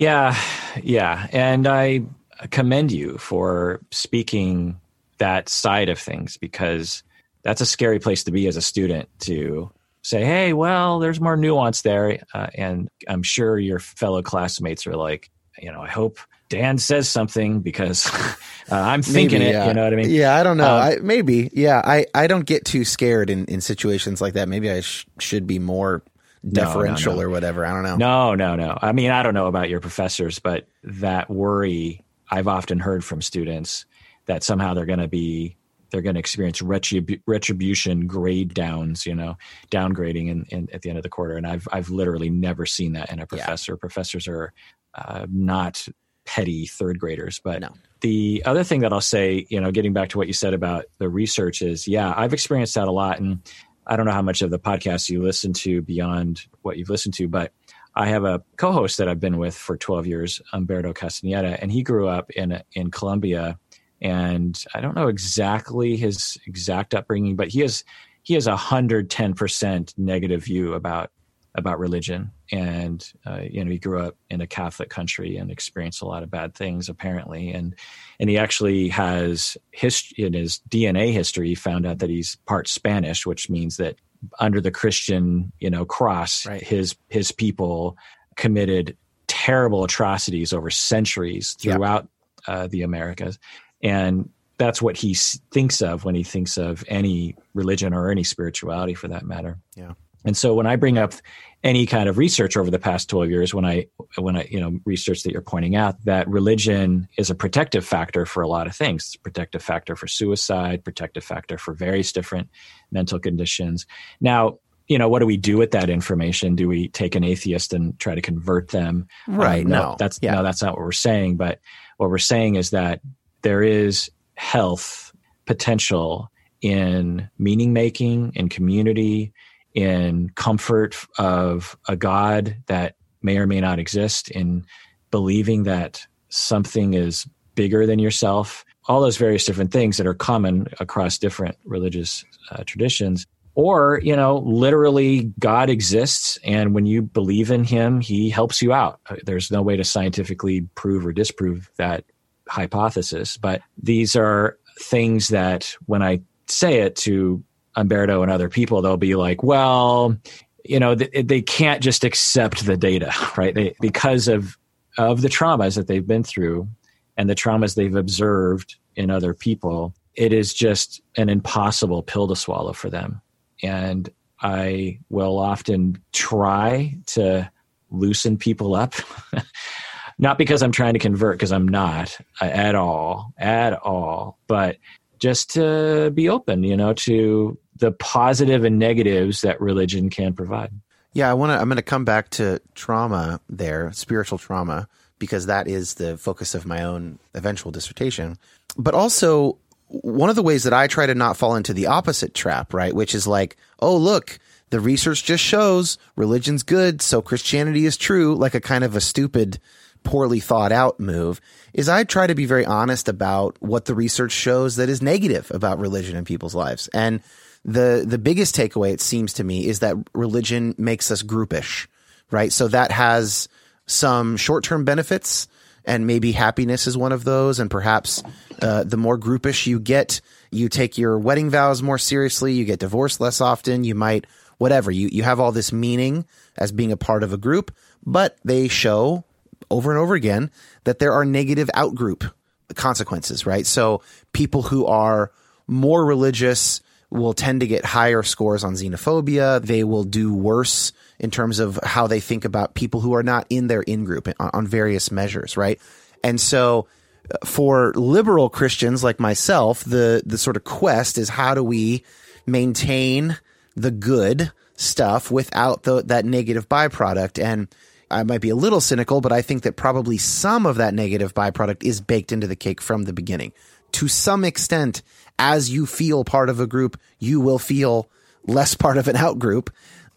[0.00, 0.34] Yeah,
[0.82, 1.28] yeah.
[1.30, 2.02] And I
[2.50, 4.80] commend you for speaking
[5.18, 7.02] that side of things because
[7.42, 9.70] that's a scary place to be as a student to
[10.02, 12.18] say, hey, well, there's more nuance there.
[12.32, 17.06] Uh, and I'm sure your fellow classmates are like, you know, I hope Dan says
[17.06, 18.06] something because
[18.72, 19.66] uh, I'm thinking maybe, it.
[19.66, 20.08] You know what I mean?
[20.10, 20.76] Yeah, I don't know.
[20.76, 21.50] Um, I, maybe.
[21.52, 24.48] Yeah, I, I don't get too scared in, in situations like that.
[24.48, 26.02] Maybe I sh- should be more
[26.48, 27.28] deferential no, no, no.
[27.28, 27.66] or whatever.
[27.66, 27.96] I don't know.
[27.96, 28.78] No, no, no.
[28.80, 33.20] I mean, I don't know about your professors, but that worry I've often heard from
[33.20, 33.84] students
[34.26, 35.56] that somehow they're going to be
[35.90, 39.36] they're going to experience retrib- retribution grade downs, you know,
[39.72, 41.36] downgrading in, in, at the end of the quarter.
[41.36, 43.72] And I've I've literally never seen that in a professor.
[43.72, 43.80] Yeah.
[43.80, 44.52] Professors are
[44.94, 45.86] uh, not
[46.24, 47.64] petty third graders, but
[48.02, 50.84] the other thing that I'll say, you know, getting back to what you said about
[50.98, 53.40] the research is, yeah, I've experienced that a lot, and
[53.86, 57.14] I don't know how much of the podcast you listen to beyond what you've listened
[57.14, 57.52] to, but
[57.94, 61.82] I have a co-host that I've been with for 12 years, Umberto Castaneda, and he
[61.82, 63.58] grew up in in Colombia,
[64.00, 67.84] and I don't know exactly his exact upbringing, but he has
[68.22, 71.10] he has a hundred ten percent negative view about
[71.54, 76.02] about religion, and uh, you know he grew up in a Catholic country and experienced
[76.02, 77.74] a lot of bad things apparently, and
[78.18, 82.68] and he actually has his in his DNA history he found out that he's part
[82.68, 83.96] Spanish, which means that
[84.38, 86.62] under the Christian you know cross, right.
[86.62, 87.96] his his people
[88.36, 92.08] committed terrible atrocities over centuries throughout
[92.46, 92.56] yep.
[92.56, 93.38] uh, the Americas,
[93.82, 98.94] and that's what he thinks of when he thinks of any religion or any spirituality
[98.94, 99.58] for that matter.
[99.74, 99.94] Yeah.
[100.24, 101.14] And so when I bring up
[101.62, 104.78] any kind of research over the past 12 years, when I when I you know
[104.84, 108.74] research that you're pointing out that religion is a protective factor for a lot of
[108.74, 109.06] things.
[109.06, 112.48] It's a protective factor for suicide, protective factor for various different
[112.90, 113.86] mental conditions.
[114.20, 116.56] Now, you know, what do we do with that information?
[116.56, 119.06] Do we take an atheist and try to convert them?
[119.28, 119.64] Right.
[119.64, 120.34] Um, no, no, that's yeah.
[120.34, 121.36] no, that's not what we're saying.
[121.36, 121.60] But
[121.98, 123.00] what we're saying is that
[123.42, 125.12] there is health
[125.46, 126.30] potential
[126.60, 129.32] in meaning making, in community,
[129.74, 134.64] in comfort of a God that may or may not exist, in
[135.10, 140.66] believing that something is bigger than yourself, all those various different things that are common
[140.80, 143.26] across different religious uh, traditions.
[143.54, 148.72] Or, you know, literally God exists, and when you believe in Him, He helps you
[148.72, 149.00] out.
[149.08, 152.04] Uh, there's no way to scientifically prove or disprove that
[152.48, 157.42] hypothesis, but these are things that when I say it to
[157.80, 160.16] Umberto and other people, they'll be like, well,
[160.64, 163.54] you know, they, they can't just accept the data, right?
[163.54, 164.56] They, because of
[164.98, 166.68] of the traumas that they've been through
[167.16, 172.36] and the traumas they've observed in other people, it is just an impossible pill to
[172.36, 173.20] swallow for them.
[173.62, 174.10] And
[174.42, 177.50] I will often try to
[177.90, 178.94] loosen people up.
[180.18, 184.76] not because I'm trying to convert, because I'm not uh, at all, at all, but
[185.18, 190.72] just to be open, you know, to the positive and negatives that religion can provide.
[191.12, 191.58] Yeah, I want to.
[191.58, 194.88] I'm going to come back to trauma there, spiritual trauma,
[195.18, 198.38] because that is the focus of my own eventual dissertation.
[198.76, 202.32] But also, one of the ways that I try to not fall into the opposite
[202.32, 204.38] trap, right, which is like, oh, look,
[204.70, 209.00] the research just shows religion's good, so Christianity is true, like a kind of a
[209.00, 209.58] stupid,
[210.04, 211.40] poorly thought out move,
[211.74, 215.50] is I try to be very honest about what the research shows that is negative
[215.52, 216.88] about religion in people's lives.
[216.94, 217.20] And
[217.64, 221.86] the the biggest takeaway it seems to me is that religion makes us groupish,
[222.30, 222.52] right?
[222.52, 223.48] So that has
[223.86, 225.48] some short term benefits,
[225.84, 227.60] and maybe happiness is one of those.
[227.60, 228.22] And perhaps
[228.62, 230.20] uh, the more groupish you get,
[230.50, 232.52] you take your wedding vows more seriously.
[232.54, 233.84] You get divorced less often.
[233.84, 234.26] You might
[234.58, 236.24] whatever you you have all this meaning
[236.56, 239.24] as being a part of a group, but they show
[239.70, 240.50] over and over again
[240.84, 242.30] that there are negative outgroup
[242.74, 243.66] consequences, right?
[243.66, 245.32] So people who are
[245.66, 249.60] more religious will tend to get higher scores on xenophobia.
[249.62, 253.46] They will do worse in terms of how they think about people who are not
[253.50, 255.80] in their in group on, various measures, right?
[256.22, 256.86] And so
[257.30, 262.04] uh, for liberal Christians like myself, the, the sort of quest is how do we
[262.46, 263.38] maintain
[263.74, 267.42] the good stuff without the, that negative byproduct?
[267.42, 267.68] And
[268.10, 271.34] I might be a little cynical, but I think that probably some of that negative
[271.34, 273.52] byproduct is baked into the cake from the beginning.
[273.92, 275.02] To some extent,
[275.40, 278.08] as you feel part of a group, you will feel
[278.46, 279.70] less part of an out group.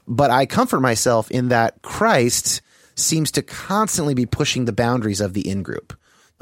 [0.06, 2.62] But I comfort myself in that Christ
[2.96, 5.98] seems to constantly be pushing the boundaries of the in group.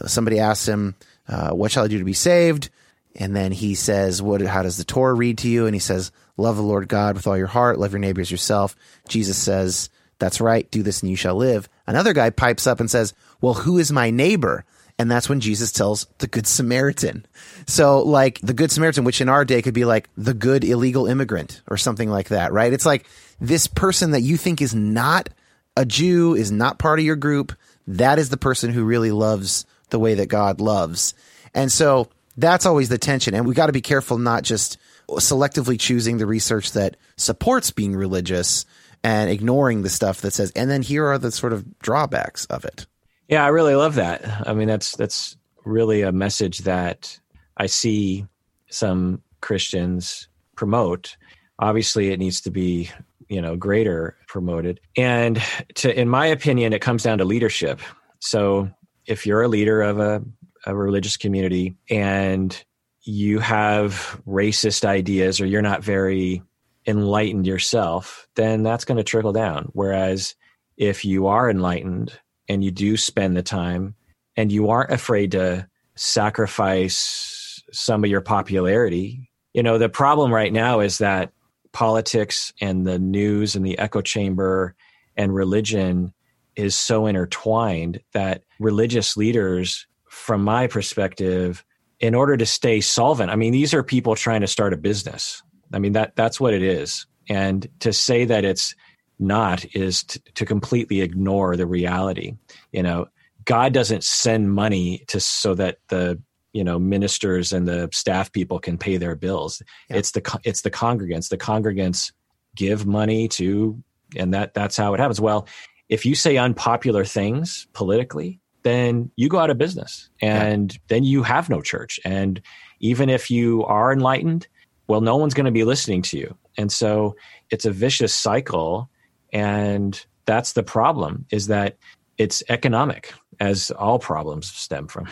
[0.07, 0.95] Somebody asks him,
[1.29, 2.69] uh, What shall I do to be saved?
[3.15, 4.41] And then he says, "What?
[4.41, 7.27] How does the Torah read to you?" And he says, "Love the Lord God with
[7.27, 8.75] all your heart, love your neighbors yourself."
[9.09, 10.69] Jesus says, "That's right.
[10.71, 13.91] Do this, and you shall live." Another guy pipes up and says, "Well, who is
[13.91, 14.63] my neighbor?"
[14.97, 17.25] And that's when Jesus tells the Good Samaritan.
[17.71, 21.07] So, like the Good Samaritan, which in our day could be like the good illegal
[21.07, 22.73] immigrant or something like that, right?
[22.73, 23.07] It's like
[23.39, 25.29] this person that you think is not
[25.77, 27.53] a Jew, is not part of your group.
[27.87, 31.13] That is the person who really loves the way that God loves.
[31.53, 33.33] And so that's always the tension.
[33.33, 37.95] And we got to be careful not just selectively choosing the research that supports being
[37.95, 38.65] religious
[39.01, 42.65] and ignoring the stuff that says, and then here are the sort of drawbacks of
[42.65, 42.85] it.
[43.29, 44.45] Yeah, I really love that.
[44.45, 47.17] I mean, that's that's really a message that
[47.61, 48.25] I see
[48.71, 51.15] some Christians promote.
[51.59, 52.89] Obviously, it needs to be
[53.29, 55.39] you know greater promoted, and
[55.75, 57.79] to in my opinion, it comes down to leadership.
[58.17, 58.71] So
[59.05, 60.23] if you're a leader of a
[60.65, 62.65] a religious community and
[63.03, 66.41] you have racist ideas or you're not very
[66.87, 69.69] enlightened yourself, then that's going to trickle down.
[69.73, 70.33] Whereas
[70.77, 72.19] if you are enlightened
[72.49, 73.93] and you do spend the time
[74.35, 77.40] and you aren't afraid to sacrifice
[77.71, 81.31] some of your popularity, you know, the problem right now is that
[81.71, 84.75] politics and the news and the echo chamber
[85.15, 86.13] and religion
[86.55, 91.63] is so intertwined that religious leaders from my perspective,
[91.99, 95.41] in order to stay solvent, I mean, these are people trying to start a business.
[95.73, 97.05] I mean, that that's what it is.
[97.29, 98.75] And to say that it's
[99.19, 102.35] not is to, to completely ignore the reality.
[102.71, 103.07] You know,
[103.45, 106.19] God doesn't send money to so that the
[106.53, 109.61] you know ministers and the staff people can pay their bills.
[109.89, 109.97] Yeah.
[109.97, 111.29] It's the it's the congregants.
[111.29, 112.11] The congregants
[112.55, 113.81] give money to,
[114.15, 115.21] and that that's how it happens.
[115.21, 115.47] Well,
[115.89, 120.79] if you say unpopular things politically, then you go out of business and yeah.
[120.87, 121.99] then you have no church.
[122.05, 122.41] And
[122.79, 124.47] even if you are enlightened,
[124.87, 126.37] well, no one's going to be listening to you.
[126.57, 127.15] And so
[127.49, 128.89] it's a vicious cycle.
[129.33, 131.77] And that's the problem is that
[132.17, 135.07] it's economic as all problems stem from.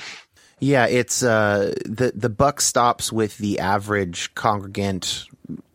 [0.59, 5.25] Yeah, it's uh, the the buck stops with the average congregant,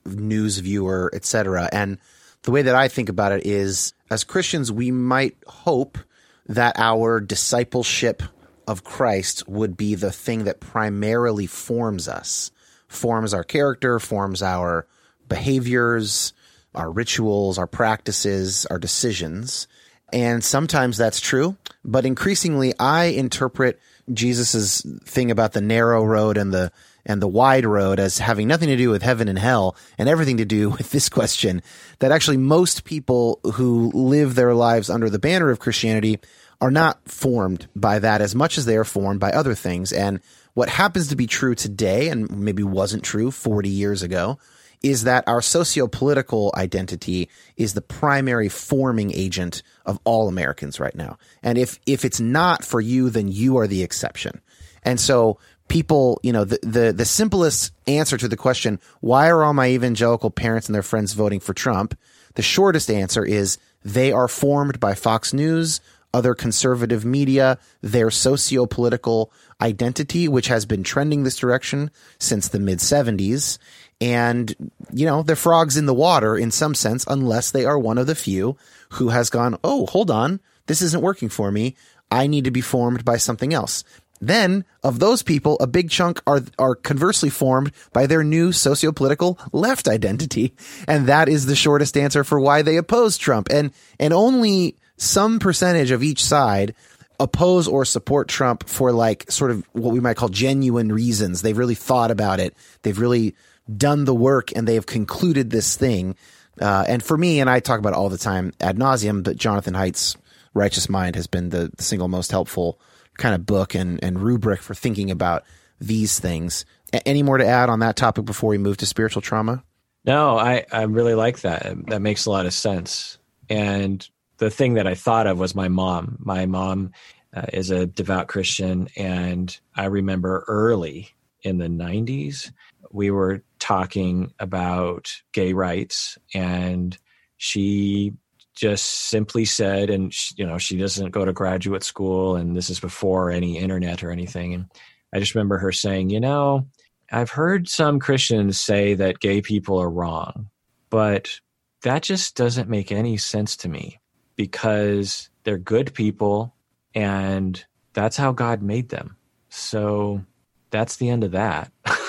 [0.05, 1.69] news viewer, etc.
[1.73, 1.99] And
[2.43, 5.99] the way that I think about it is, as Christians, we might hope
[6.47, 8.23] that our discipleship
[8.67, 12.51] of Christ would be the thing that primarily forms us,
[12.87, 14.87] forms our character, forms our
[15.29, 16.35] behaviors,
[16.75, 19.67] our rituals, our practices, our decisions.
[20.13, 23.81] And sometimes that's true, but increasingly I interpret
[24.13, 26.71] Jesus's thing about the narrow road and the
[27.07, 30.39] and the wide road as having nothing to do with heaven and hell and everything
[30.39, 31.63] to do with this question
[31.99, 36.19] that actually most people who live their lives under the banner of Christianity
[36.61, 39.93] are not formed by that as much as they are formed by other things.
[39.93, 40.21] And
[40.55, 44.39] what happens to be true today and maybe wasn't true 40 years ago
[44.85, 51.17] is that our socio-political identity is the primary forming agent of all Americans right now.
[51.43, 54.43] And if if it's not for you, then you are the exception.
[54.83, 59.43] And so people, you know, the, the, the simplest answer to the question, why are
[59.43, 61.99] all my evangelical parents and their friends voting for Trump?
[62.35, 65.81] The shortest answer is they are formed by Fox News,
[66.15, 72.61] other conservative media, their socio political identity, which has been trending this direction since the
[72.61, 73.59] mid 70s.
[74.01, 74.55] And,
[74.93, 78.07] you know, they're frogs in the water in some sense, unless they are one of
[78.07, 78.57] the few
[78.91, 81.77] who has gone, oh, hold on, this isn't working for me.
[82.11, 83.85] I need to be formed by something else.
[84.21, 89.39] Then, of those people, a big chunk are are conversely formed by their new socio-political
[89.53, 90.55] left identity,
[90.89, 93.49] and that is the shortest answer for why they oppose Trump.
[93.51, 96.75] And and only some percentage of each side
[97.21, 101.43] oppose or support Trump for like sort of what we might call genuine reasons.
[101.43, 102.57] They've really thought about it.
[102.83, 103.35] They've really
[103.75, 106.17] done the work and they have concluded this thing.
[106.61, 109.75] Uh, and for me, and I talk about all the time ad nauseum, but Jonathan
[109.75, 110.17] Haidt's
[110.53, 112.79] Righteous Mind has been the single most helpful
[113.19, 115.45] kind of book and, and rubric for thinking about
[115.81, 116.65] these things.
[117.05, 119.65] Any more to add on that topic before we move to spiritual trauma?
[120.05, 121.67] No, I, I really like that.
[121.89, 123.19] That makes a lot of sense.
[123.49, 124.07] And
[124.39, 126.19] the thing that I thought of was my mom.
[126.21, 126.93] My mom
[127.35, 131.11] uh, is a devout Christian, and I remember early
[131.43, 132.53] in the 90s,
[132.95, 136.97] we were talking about gay rights, and
[137.37, 138.13] she
[138.55, 142.71] just simply said, and she, you know, she doesn't go to graduate school, and this
[142.71, 144.55] is before any internet or anything.
[144.55, 144.67] And
[145.13, 146.69] I just remember her saying, you know,
[147.11, 150.49] I've heard some Christians say that gay people are wrong,
[150.89, 151.41] but
[151.83, 154.01] that just doesn't make any sense to me
[154.37, 156.55] because they're good people
[156.95, 159.17] and that's how God made them.
[159.49, 160.25] So
[160.71, 161.73] that's the end of that.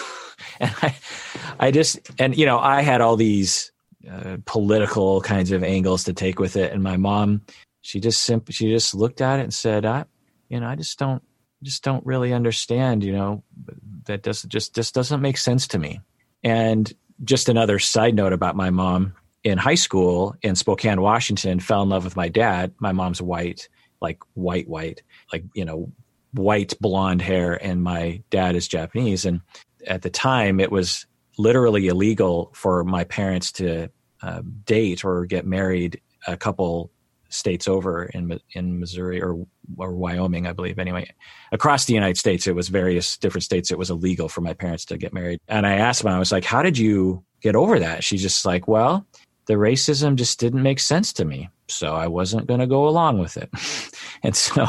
[0.60, 0.96] and I,
[1.60, 3.72] I just, and you know, I had all these
[4.10, 7.42] uh, political kinds of angles to take with it, and my mom,
[7.82, 10.06] she just simply, she just looked at it and said, "I,
[10.50, 11.24] you know, I just don't,
[11.64, 13.04] just don't really understand.
[13.04, 13.44] You know,
[14.06, 16.02] that doesn't just just doesn't make sense to me."
[16.44, 16.92] And
[17.24, 21.90] just another side note about my mom in high school in Spokane, Washington, fell in
[21.90, 22.74] love with my dad.
[22.80, 23.70] My mom's white,
[24.02, 25.92] like white, white, like, you know,
[26.34, 29.24] white blonde hair, and my dad is Japanese.
[29.24, 29.42] And
[29.88, 31.06] at the time, it was
[31.38, 33.90] literally illegal for my parents to
[34.22, 36.92] uh, date or get married a couple
[37.30, 39.46] states over in in Missouri or
[39.78, 40.80] or Wyoming, I believe.
[40.80, 41.10] Anyway,
[41.52, 43.72] across the United States, it was various different states.
[43.72, 45.40] It was illegal for my parents to get married.
[45.48, 48.46] And I asked them, I was like, "How did you get over that?" She's just
[48.46, 49.06] like, "Well,
[49.46, 51.50] the racism just didn't make sense to me.
[51.68, 53.50] So I wasn't going to go along with it.
[54.24, 54.68] and so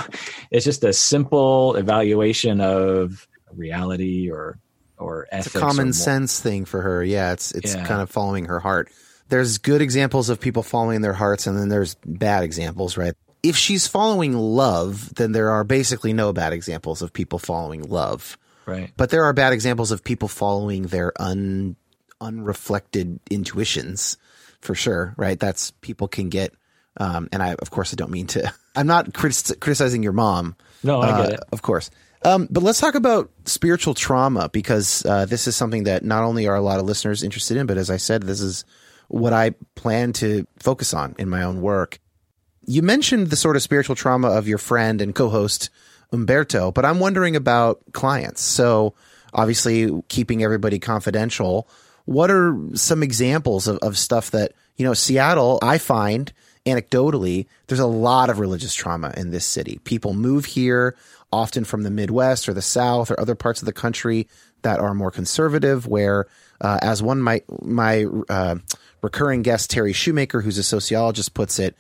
[0.51, 4.59] it's just a simple evaluation of reality or
[4.99, 5.27] or.
[5.33, 7.03] It's a common sense thing for her.
[7.03, 7.85] Yeah, it's it's yeah.
[7.85, 8.91] kind of following her heart.
[9.29, 13.15] There's good examples of people following their hearts and then there's bad examples, right?
[13.43, 18.39] If she's following love, then there are basically no bad examples of people following love.
[18.67, 18.93] Right.
[18.97, 21.77] But there are bad examples of people following their un
[22.21, 24.17] unreflected intuitions
[24.61, 25.39] for sure, right?
[25.39, 26.55] That's people can get.
[26.99, 28.53] Um, and I, of course, I don't mean to.
[28.77, 30.57] I'm not critic- criticizing your mom.
[30.83, 31.41] No, I get uh, it.
[31.53, 31.91] Of course.
[32.23, 36.47] Um, but let's talk about spiritual trauma because uh, this is something that not only
[36.49, 38.65] are a lot of listeners interested in, but as I said, this is
[39.09, 42.01] what I plan to focus on in my own work.
[42.67, 45.71] You mentioned the sort of spiritual trauma of your friend and co-host
[46.13, 48.41] Umberto, but I'm wondering about clients.
[48.41, 48.95] So
[49.33, 51.69] obviously, keeping everybody confidential
[52.07, 56.33] what are some examples of, of stuff that, you know, Seattle, I find
[56.67, 59.81] anecdotally, there's a lot of religious trauma in this city.
[59.85, 60.97] People move here
[61.33, 64.29] often from the Midwest or the South or other parts of the country
[64.63, 66.27] that are more conservative, where,
[66.61, 68.57] uh, as one my, my uh,
[69.03, 71.77] recurring guest, Terry Shoemaker, who's a sociologist, puts it,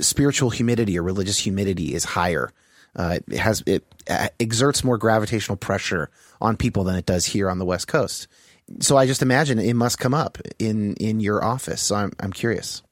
[0.00, 2.52] spiritual humidity or religious humidity is higher.
[2.96, 6.10] Uh, it has it uh, exerts more gravitational pressure
[6.40, 8.26] on people than it does here on the West Coast
[8.78, 11.82] so I just imagine it must come up in in your office.
[11.82, 12.82] So I'm I'm curious.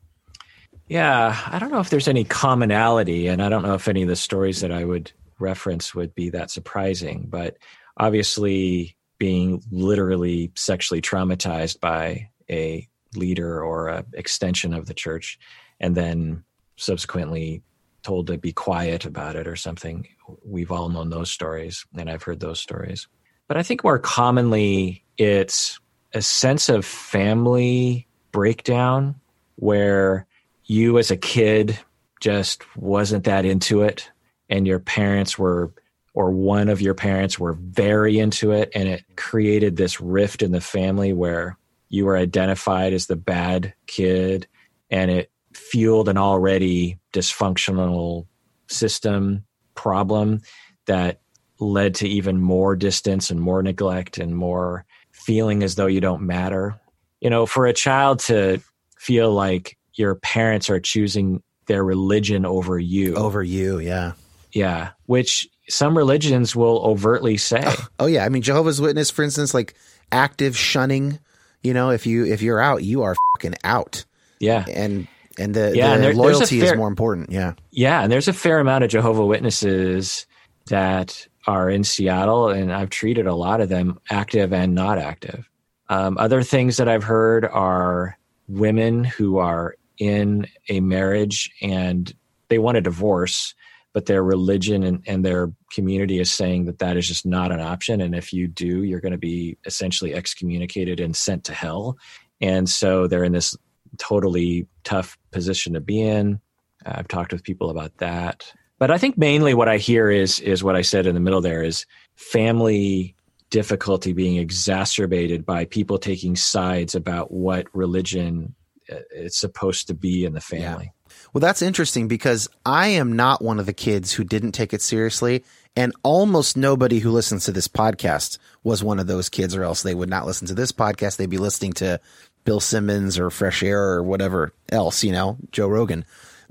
[0.88, 4.08] Yeah, I don't know if there's any commonality, and I don't know if any of
[4.08, 7.26] the stories that I would reference would be that surprising.
[7.28, 7.58] But
[7.98, 15.38] obviously, being literally sexually traumatized by a leader or a extension of the church,
[15.78, 16.44] and then
[16.76, 17.62] subsequently
[18.02, 20.08] told to be quiet about it or something.
[20.44, 23.08] We've all known those stories, and I've heard those stories.
[23.46, 25.78] But I think more commonly, it's
[26.14, 29.16] a sense of family breakdown
[29.56, 30.26] where
[30.68, 31.78] you as a kid
[32.20, 34.10] just wasn't that into it
[34.48, 35.72] and your parents were
[36.14, 40.52] or one of your parents were very into it and it created this rift in
[40.52, 41.56] the family where
[41.88, 44.46] you were identified as the bad kid
[44.90, 48.26] and it fueled an already dysfunctional
[48.68, 49.44] system
[49.74, 50.40] problem
[50.86, 51.20] that
[51.60, 56.22] led to even more distance and more neglect and more feeling as though you don't
[56.22, 56.78] matter.
[57.20, 58.60] You know, for a child to
[58.98, 63.14] feel like your parents are choosing their religion over you.
[63.14, 64.12] Over you, yeah.
[64.52, 67.62] Yeah, which some religions will overtly say.
[67.64, 69.74] Oh, oh yeah, I mean Jehovah's Witness for instance like
[70.10, 71.18] active shunning,
[71.62, 74.04] you know, if you if you're out, you are fucking out.
[74.40, 74.64] Yeah.
[74.72, 75.06] And
[75.38, 77.30] and the, yeah, the and there, loyalty fair, is more important.
[77.30, 77.54] Yeah.
[77.70, 80.26] Yeah, and there's a fair amount of Jehovah Witnesses
[80.66, 85.48] that are in Seattle, and I've treated a lot of them active and not active.
[85.88, 88.18] Um, other things that I've heard are
[88.48, 92.14] women who are in a marriage and
[92.48, 93.54] they want a divorce,
[93.92, 97.60] but their religion and, and their community is saying that that is just not an
[97.60, 98.00] option.
[98.00, 101.98] And if you do, you're going to be essentially excommunicated and sent to hell.
[102.40, 103.56] And so they're in this
[103.98, 106.40] totally tough position to be in.
[106.86, 108.52] I've talked with people about that.
[108.78, 111.40] But I think mainly what I hear is is what I said in the middle
[111.40, 111.84] there is
[112.14, 113.16] family
[113.50, 118.54] difficulty being exacerbated by people taking sides about what religion
[118.92, 120.92] uh, is supposed to be in the family.
[120.92, 121.14] Yeah.
[121.32, 124.82] Well, that's interesting because I am not one of the kids who didn't take it
[124.82, 125.44] seriously.
[125.76, 129.82] And almost nobody who listens to this podcast was one of those kids, or else
[129.82, 131.16] they would not listen to this podcast.
[131.16, 132.00] They'd be listening to
[132.44, 136.04] Bill Simmons or Fresh Air or whatever else, you know, Joe Rogan.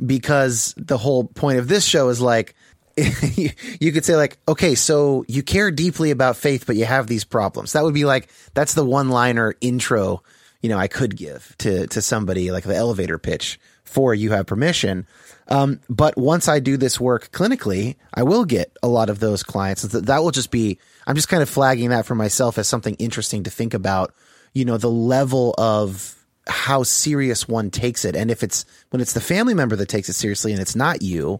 [0.04, 2.56] Because the whole point of this show is like,
[2.98, 7.24] you could say like, okay, so you care deeply about faith, but you have these
[7.24, 7.74] problems.
[7.74, 10.24] That would be like, that's the one liner intro,
[10.62, 14.46] you know, I could give to, to somebody like the elevator pitch for you have
[14.46, 15.08] permission.
[15.48, 19.44] Um, but once I do this work clinically, I will get a lot of those
[19.44, 19.84] clients.
[19.84, 23.44] That will just be, I'm just kind of flagging that for myself as something interesting
[23.44, 24.14] to think about,
[24.54, 26.16] you know, the level of
[26.48, 28.16] how serious one takes it.
[28.16, 31.02] And if it's when it's the family member that takes it seriously and it's not
[31.02, 31.40] you,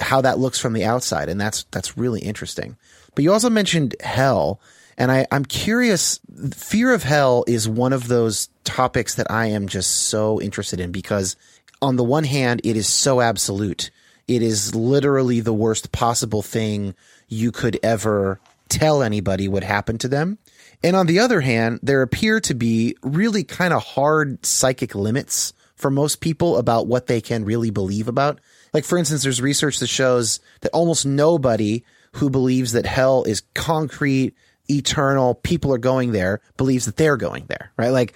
[0.00, 1.28] how that looks from the outside.
[1.28, 2.76] And that's, that's really interesting.
[3.14, 4.60] But you also mentioned hell.
[4.98, 6.20] And I, I'm curious,
[6.52, 10.90] fear of hell is one of those topics that I am just so interested in
[10.90, 11.36] because
[11.80, 13.90] on the one hand, it is so absolute.
[14.26, 16.96] It is literally the worst possible thing
[17.28, 20.36] you could ever tell anybody would happen to them.
[20.82, 25.52] And on the other hand, there appear to be really kind of hard psychic limits
[25.76, 28.40] for most people about what they can really believe about.
[28.74, 33.42] Like, for instance, there's research that shows that almost nobody who believes that hell is
[33.54, 34.34] concrete,
[34.68, 37.90] eternal, people are going there, believes that they're going there, right?
[37.90, 38.14] Like,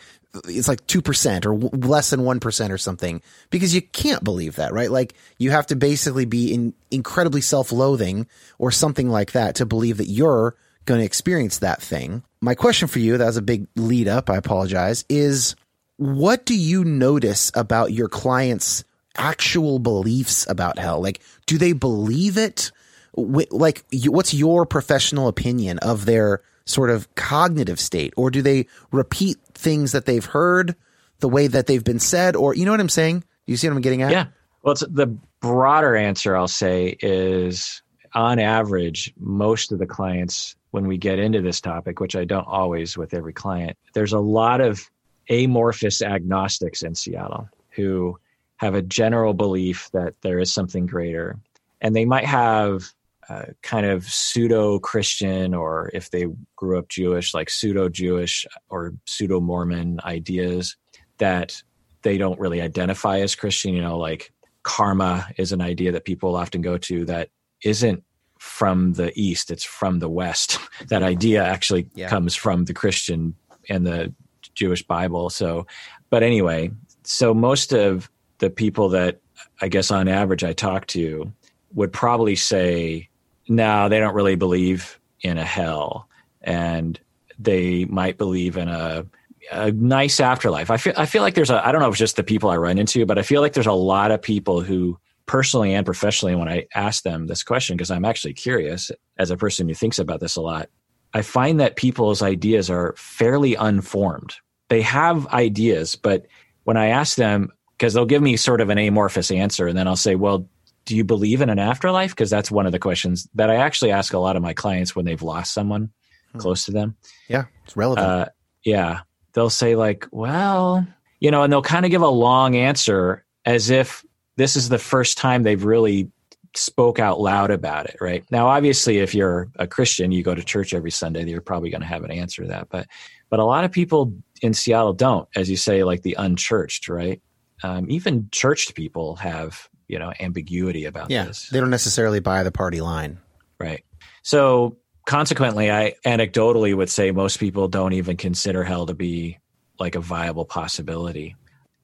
[0.49, 4.73] it's like 2% or w- less than 1% or something because you can't believe that,
[4.73, 4.91] right?
[4.91, 8.27] Like you have to basically be in incredibly self-loathing
[8.59, 12.23] or something like that to believe that you're going to experience that thing.
[12.41, 15.55] My question for you, that was a big lead up, I apologize, is
[15.97, 18.85] what do you notice about your clients'
[19.17, 21.01] actual beliefs about hell?
[21.01, 22.73] Like, do they believe it?
[23.15, 28.15] Like, what's your professional opinion of their sort of cognitive state?
[28.17, 30.75] Or do they repeat things that they've heard
[31.21, 32.37] the way that they've been said?
[32.37, 33.25] Or, you know what I'm saying?
[33.47, 34.13] You see what I'm getting at?
[34.13, 34.27] Yeah.
[34.63, 37.83] Well, the broader answer I'll say is
[38.15, 42.47] on average, most of the clients, when we get into this topic, which I don't
[42.47, 44.89] always with every client, there's a lot of
[45.29, 48.19] amorphous agnostics in Seattle who
[48.57, 51.39] have a general belief that there is something greater.
[51.81, 52.93] And they might have
[53.29, 58.95] uh, kind of pseudo Christian, or if they grew up Jewish, like pseudo Jewish or
[59.07, 60.77] pseudo Mormon ideas
[61.19, 61.63] that
[62.03, 63.75] they don't really identify as Christian.
[63.75, 67.29] You know, like karma is an idea that people often go to that
[67.65, 68.03] isn't
[68.39, 70.59] from the East, it's from the West.
[70.89, 72.09] that idea actually yeah.
[72.09, 73.37] comes from the Christian
[73.69, 74.13] and the
[74.55, 75.31] Jewish Bible.
[75.31, 75.67] So,
[76.11, 76.73] but anyway,
[77.05, 79.21] so most of the people that
[79.61, 81.33] I guess on average I talk to
[81.73, 83.09] would probably say
[83.57, 86.09] no, they don't really believe in a hell,
[86.41, 86.99] and
[87.39, 89.07] they might believe in a
[89.51, 90.71] a nice afterlife.
[90.71, 92.51] I feel I feel like there's a I don't know if it's just the people
[92.51, 95.87] I run into, but I feel like there's a lot of people who personally and
[95.87, 99.75] professionally when I ask them this question because I'm actually curious as a person who
[99.75, 100.69] thinks about this a lot.
[101.15, 104.35] I find that people's ideas are fairly unformed.
[104.69, 106.27] They have ideas, but
[106.65, 109.89] when I ask them because they'll give me sort of an amorphous answer and then
[109.89, 110.49] I'll say, "Well,
[110.85, 112.11] do you believe in an afterlife?
[112.11, 114.97] Because that's one of the questions that I actually ask a lot of my clients
[114.97, 115.91] when they've lost someone
[116.33, 116.39] hmm.
[116.39, 116.97] close to them.
[117.29, 118.07] Yeah, it's relevant.
[118.07, 118.27] Uh,
[118.65, 119.01] yeah.
[119.33, 120.87] They'll say, like, well,
[121.21, 124.05] you know, and they'll kind of give a long answer as if
[124.37, 126.11] this is the first time they've really
[126.55, 128.25] spoke out loud about it, right?
[128.31, 131.81] Now, obviously, if you're a Christian, you go to church every Sunday, you're probably going
[131.81, 132.69] to have an answer to that.
[132.69, 132.87] But,
[133.31, 134.13] but a lot of people
[134.43, 137.23] in Seattle don't, as you say, like the unchurched, right?
[137.63, 141.51] Um, even churched people have you know ambiguity about yeah, this.
[141.51, 143.19] They don't necessarily buy the party line.
[143.61, 143.85] Right.
[144.23, 149.39] So consequently, I anecdotally would say most people don't even consider hell to be
[149.79, 151.37] like a viable possibility.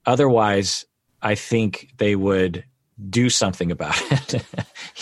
[0.06, 0.86] Otherwise,
[1.20, 2.64] I think they would
[3.10, 4.42] do something about it.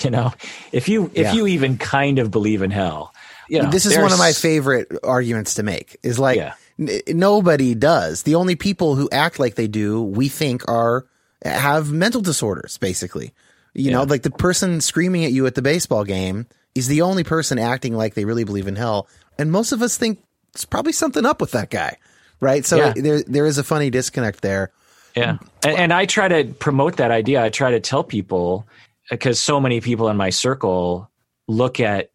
[0.02, 0.32] you know,
[0.72, 1.32] if you if yeah.
[1.32, 3.14] you even kind of believe in hell,
[3.48, 5.96] you know, this is one of my favorite arguments to make.
[6.02, 6.54] Is like yeah.
[6.76, 8.24] n- nobody does.
[8.24, 11.06] The only people who act like they do, we think, are
[11.44, 13.32] have mental disorders, basically.
[13.74, 13.92] You yeah.
[13.92, 17.58] know, like the person screaming at you at the baseball game is the only person
[17.58, 19.08] acting like they really believe in hell.
[19.38, 20.22] And most of us think
[20.54, 21.98] it's probably something up with that guy.
[22.40, 22.64] Right.
[22.64, 22.92] So yeah.
[22.94, 24.72] there, there is a funny disconnect there.
[25.14, 25.38] Yeah.
[25.64, 27.42] And, and, I try to promote that idea.
[27.42, 28.66] I try to tell people
[29.10, 31.10] because so many people in my circle
[31.48, 32.10] look at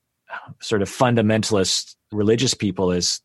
[0.59, 3.21] sort of fundamentalist religious people as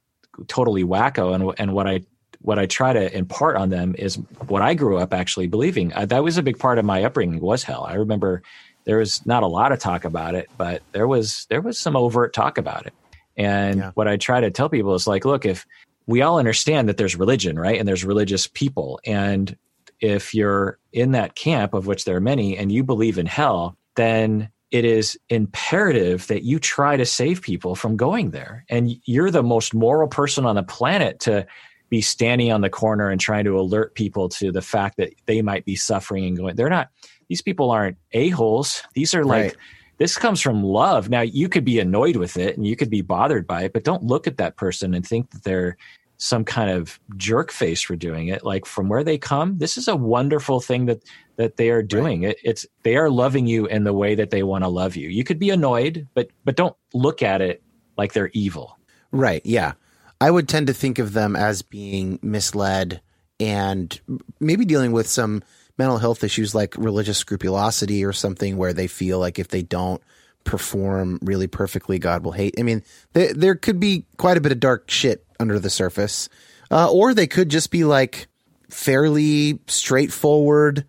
[0.49, 1.35] totally wacko.
[1.35, 2.01] And, and what I
[2.41, 4.17] what I try to impart on them is
[4.49, 5.93] what I grew up actually believing.
[5.93, 7.85] Uh, that was a big part of my upbringing was hell.
[7.85, 8.43] I remember
[8.85, 11.97] there was not a lot of talk about it, but there was there was some
[11.97, 12.95] overt talk about it.
[13.37, 13.91] And yeah.
[13.95, 15.67] what I try to tell people is like, look, if
[16.07, 17.79] we all understand that there's religion, right?
[17.79, 19.01] And there's religious people.
[19.05, 19.57] And
[20.01, 23.77] if you're in that camp, of which there are many, and you believe in hell,
[23.97, 28.65] then it is imperative that you try to save people from going there.
[28.69, 31.47] And you're the most moral person on the planet to
[31.89, 35.43] be standing on the corner and trying to alert people to the fact that they
[35.43, 36.57] might be suffering and going.
[36.57, 36.89] They're not,
[37.29, 38.83] these people aren't a-holes.
[38.95, 39.57] These are like, right.
[39.99, 41.09] this comes from love.
[41.09, 43.85] Now, you could be annoyed with it and you could be bothered by it, but
[43.85, 45.77] don't look at that person and think that they're
[46.19, 49.87] some kind of jerk face for doing it like from where they come this is
[49.87, 51.03] a wonderful thing that
[51.37, 52.31] that they are doing right.
[52.31, 55.09] it, it's they are loving you in the way that they want to love you
[55.11, 57.63] you could be annoyed but but don't look at it
[57.99, 58.79] like they're evil
[59.13, 59.73] right yeah
[60.21, 63.01] i would tend to think of them as being misled
[63.39, 64.01] and
[64.41, 65.43] maybe dealing with some
[65.79, 70.03] mental health issues like religious scrupulosity or something where they feel like if they don't
[70.45, 74.53] perform really perfectly god will hate i mean there, there could be quite a bit
[74.53, 76.29] of dark shit under the surface.
[76.71, 78.27] Uh, or they could just be like
[78.69, 80.85] fairly straightforward,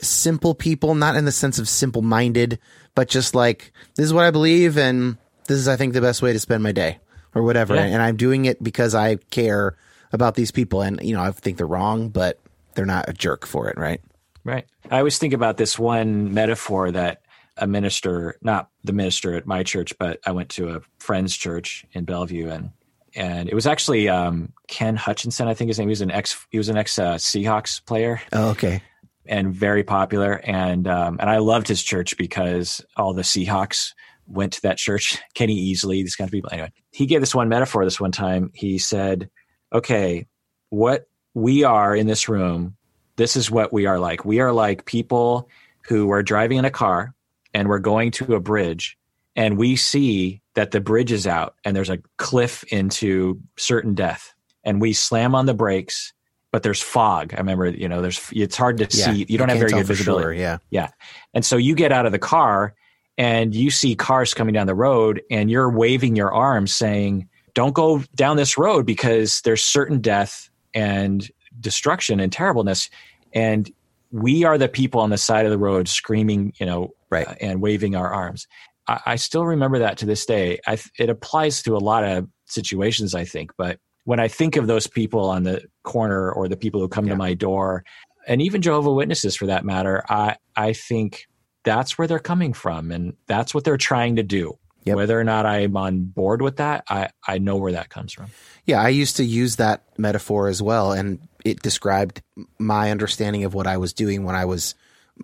[0.00, 2.58] simple people, not in the sense of simple minded,
[2.94, 5.16] but just like, this is what I believe and
[5.46, 6.98] this is, I think, the best way to spend my day
[7.34, 7.74] or whatever.
[7.74, 7.82] Yeah.
[7.84, 9.76] And I'm doing it because I care
[10.12, 10.82] about these people.
[10.82, 12.38] And, you know, I think they're wrong, but
[12.74, 14.00] they're not a jerk for it, right?
[14.44, 14.66] Right.
[14.90, 17.22] I always think about this one metaphor that
[17.56, 21.84] a minister, not the minister at my church, but I went to a friend's church
[21.92, 22.70] in Bellevue and
[23.16, 25.88] and it was actually um, Ken Hutchinson, I think his name.
[25.88, 26.46] He was an ex.
[26.50, 28.20] He was an ex uh, Seahawks player.
[28.32, 28.82] Oh, okay.
[29.26, 33.94] And very popular, and um, and I loved his church because all the Seahawks
[34.26, 35.18] went to that church.
[35.34, 36.50] Kenny Easley, these kind of people.
[36.52, 37.84] Anyway, he gave this one metaphor.
[37.84, 39.30] This one time, he said,
[39.72, 40.26] "Okay,
[40.70, 42.76] what we are in this room,
[43.16, 44.24] this is what we are like.
[44.24, 45.48] We are like people
[45.82, 47.14] who are driving in a car,
[47.52, 48.96] and we're going to a bridge,
[49.36, 54.34] and we see that the bridge is out and there's a cliff into certain death
[54.64, 56.12] and we slam on the brakes
[56.50, 59.48] but there's fog i remember you know there's it's hard to yeah, see you don't
[59.48, 60.88] have very good visibility sure, yeah yeah
[61.34, 62.74] and so you get out of the car
[63.16, 67.74] and you see cars coming down the road and you're waving your arms saying don't
[67.74, 72.90] go down this road because there's certain death and destruction and terribleness
[73.32, 73.70] and
[74.10, 77.28] we are the people on the side of the road screaming you know right.
[77.28, 78.46] Uh, and waving our arms
[78.86, 80.58] I, I still remember that to this day.
[80.66, 83.52] I, it applies to a lot of situations, I think.
[83.56, 87.06] But when I think of those people on the corner or the people who come
[87.06, 87.12] yeah.
[87.12, 87.84] to my door,
[88.26, 91.26] and even Jehovah Witnesses for that matter, I I think
[91.64, 94.58] that's where they're coming from, and that's what they're trying to do.
[94.84, 94.96] Yep.
[94.96, 98.26] Whether or not I'm on board with that, I, I know where that comes from.
[98.66, 102.22] Yeah, I used to use that metaphor as well, and it described
[102.58, 104.74] my understanding of what I was doing when I was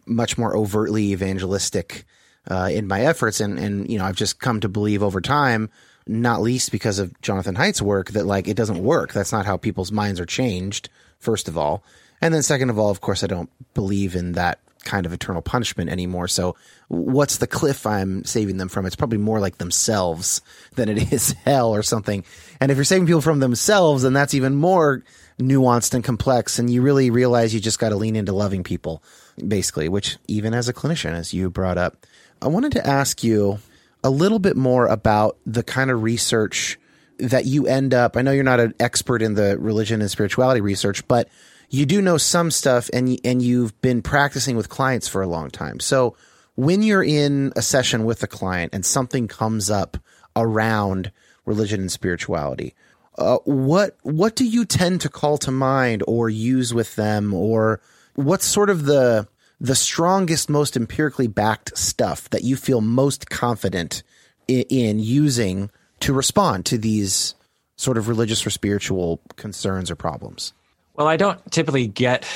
[0.06, 2.04] much more overtly evangelistic
[2.50, 3.40] uh, in my efforts.
[3.40, 5.68] And, and, you know, I've just come to believe over time,
[6.06, 9.12] not least because of Jonathan Haidt's work, that like it doesn't work.
[9.12, 10.88] That's not how people's minds are changed,
[11.18, 11.82] first of all.
[12.22, 15.42] And then second of all, of course, I don't believe in that kind of eternal
[15.42, 16.28] punishment anymore.
[16.28, 16.56] So
[16.88, 18.86] what's the cliff I'm saving them from?
[18.86, 20.40] It's probably more like themselves
[20.74, 22.24] than it is hell or something.
[22.60, 25.04] And if you're saving people from themselves, then that's even more
[25.38, 26.58] nuanced and complex.
[26.58, 29.02] And you really realize you just got to lean into loving people,
[29.46, 32.06] basically, which even as a clinician, as you brought up,
[32.42, 33.58] I wanted to ask you
[34.02, 36.78] a little bit more about the kind of research
[37.18, 38.16] that you end up.
[38.16, 41.28] I know you're not an expert in the religion and spirituality research, but
[41.70, 45.50] you do know some stuff and and you've been practicing with clients for a long
[45.50, 45.80] time.
[45.80, 46.16] So
[46.56, 49.96] when you're in a session with a client and something comes up
[50.36, 51.12] around
[51.46, 52.74] religion and spirituality,
[53.16, 57.80] uh, what what do you tend to call to mind or use with them, or
[58.14, 59.28] what's sort of the
[59.60, 64.02] the strongest, most empirically backed stuff that you feel most confident
[64.48, 67.34] in, in using to respond to these
[67.76, 70.52] sort of religious or spiritual concerns or problems?
[71.00, 72.26] Well, I don't typically get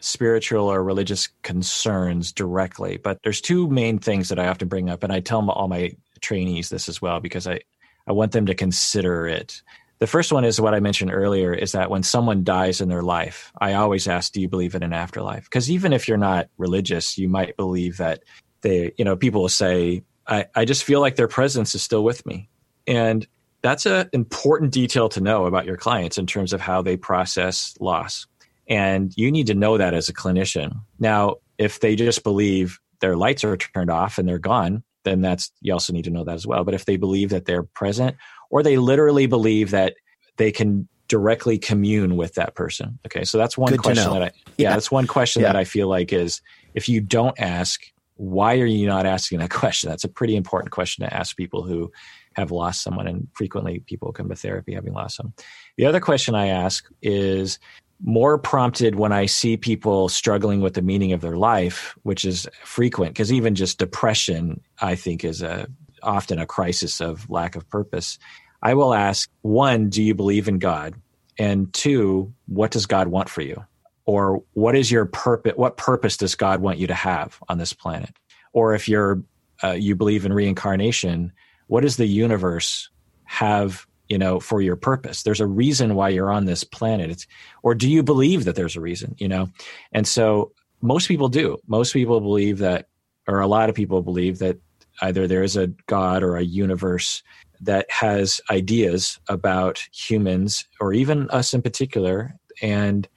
[0.00, 5.02] spiritual or religious concerns directly, but there's two main things that I often bring up,
[5.02, 7.60] and I tell all my trainees this as well because I,
[8.06, 9.62] I want them to consider it.
[9.98, 13.00] The first one is what I mentioned earlier is that when someone dies in their
[13.00, 15.44] life, I always ask, do you believe in an afterlife?
[15.44, 18.24] Because even if you're not religious, you might believe that
[18.60, 22.04] they, you know, people will say, I, I just feel like their presence is still
[22.04, 22.50] with me.
[22.86, 23.26] And
[23.62, 27.74] that's an important detail to know about your clients in terms of how they process
[27.80, 28.26] loss.
[28.68, 30.80] And you need to know that as a clinician.
[30.98, 35.50] Now, if they just believe their lights are turned off and they're gone, then that's
[35.60, 36.64] you also need to know that as well.
[36.64, 38.16] But if they believe that they're present
[38.50, 39.94] or they literally believe that
[40.36, 42.98] they can directly commune with that person.
[43.04, 45.48] Okay, so that's one Good question that I yeah, yeah, that's one question yeah.
[45.48, 46.40] that I feel like is
[46.74, 47.82] if you don't ask,
[48.16, 49.90] why are you not asking that question?
[49.90, 51.92] That's a pretty important question to ask people who
[52.36, 55.34] have lost someone, and frequently people come to therapy having lost someone.
[55.76, 57.58] The other question I ask is
[58.04, 62.48] more prompted when I see people struggling with the meaning of their life, which is
[62.64, 65.68] frequent because even just depression, I think, is a
[66.02, 68.18] often a crisis of lack of purpose.
[68.60, 70.94] I will ask one, do you believe in God?
[71.38, 73.64] And two, what does God want for you?
[74.04, 75.52] Or what is your purpose?
[75.54, 78.10] What purpose does God want you to have on this planet?
[78.52, 79.22] Or if you're
[79.62, 81.32] uh, you believe in reincarnation,
[81.72, 82.90] what does the universe
[83.24, 85.22] have you know for your purpose?
[85.22, 87.08] There's a reason why you're on this planet.
[87.10, 87.26] It's,
[87.62, 89.48] or do you believe that there's a reason you know?
[89.90, 90.52] And so
[90.82, 91.56] most people do.
[91.66, 92.88] Most people believe that
[93.26, 94.58] or a lot of people believe that
[95.00, 97.22] either there is a god or a universe
[97.62, 103.08] that has ideas about humans or even us in particular and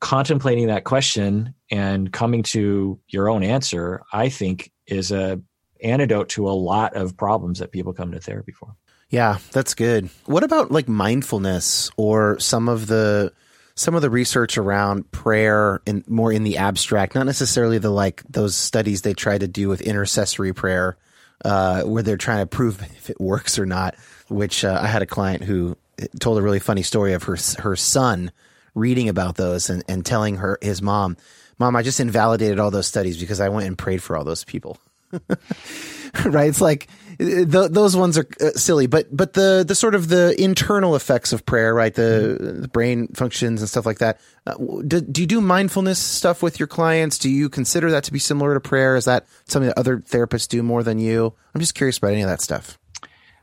[0.00, 5.40] contemplating that question and coming to your own answer i think is a
[5.82, 8.76] antidote to a lot of problems that people come to therapy for
[9.08, 10.10] yeah, that's good.
[10.24, 13.32] What about like mindfulness or some of the
[13.76, 18.22] some of the research around prayer and more in the abstract, not necessarily the like
[18.28, 20.96] those studies they try to do with intercessory prayer,
[21.44, 23.94] uh, where they're trying to prove if it works or not.
[24.28, 25.76] Which uh, I had a client who
[26.18, 28.32] told a really funny story of her her son
[28.74, 31.16] reading about those and, and telling her his mom,
[31.60, 34.42] "Mom, I just invalidated all those studies because I went and prayed for all those
[34.42, 34.78] people."
[36.24, 36.48] right?
[36.48, 36.88] It's like
[37.18, 41.32] th- those ones are uh, silly, but but the the sort of the internal effects
[41.32, 41.94] of prayer, right?
[41.94, 42.60] The, mm-hmm.
[42.62, 44.20] the brain functions and stuff like that.
[44.46, 44.54] Uh,
[44.86, 47.18] do, do you do mindfulness stuff with your clients?
[47.18, 48.96] Do you consider that to be similar to prayer?
[48.96, 51.32] Is that something that other therapists do more than you?
[51.54, 52.78] I'm just curious about any of that stuff.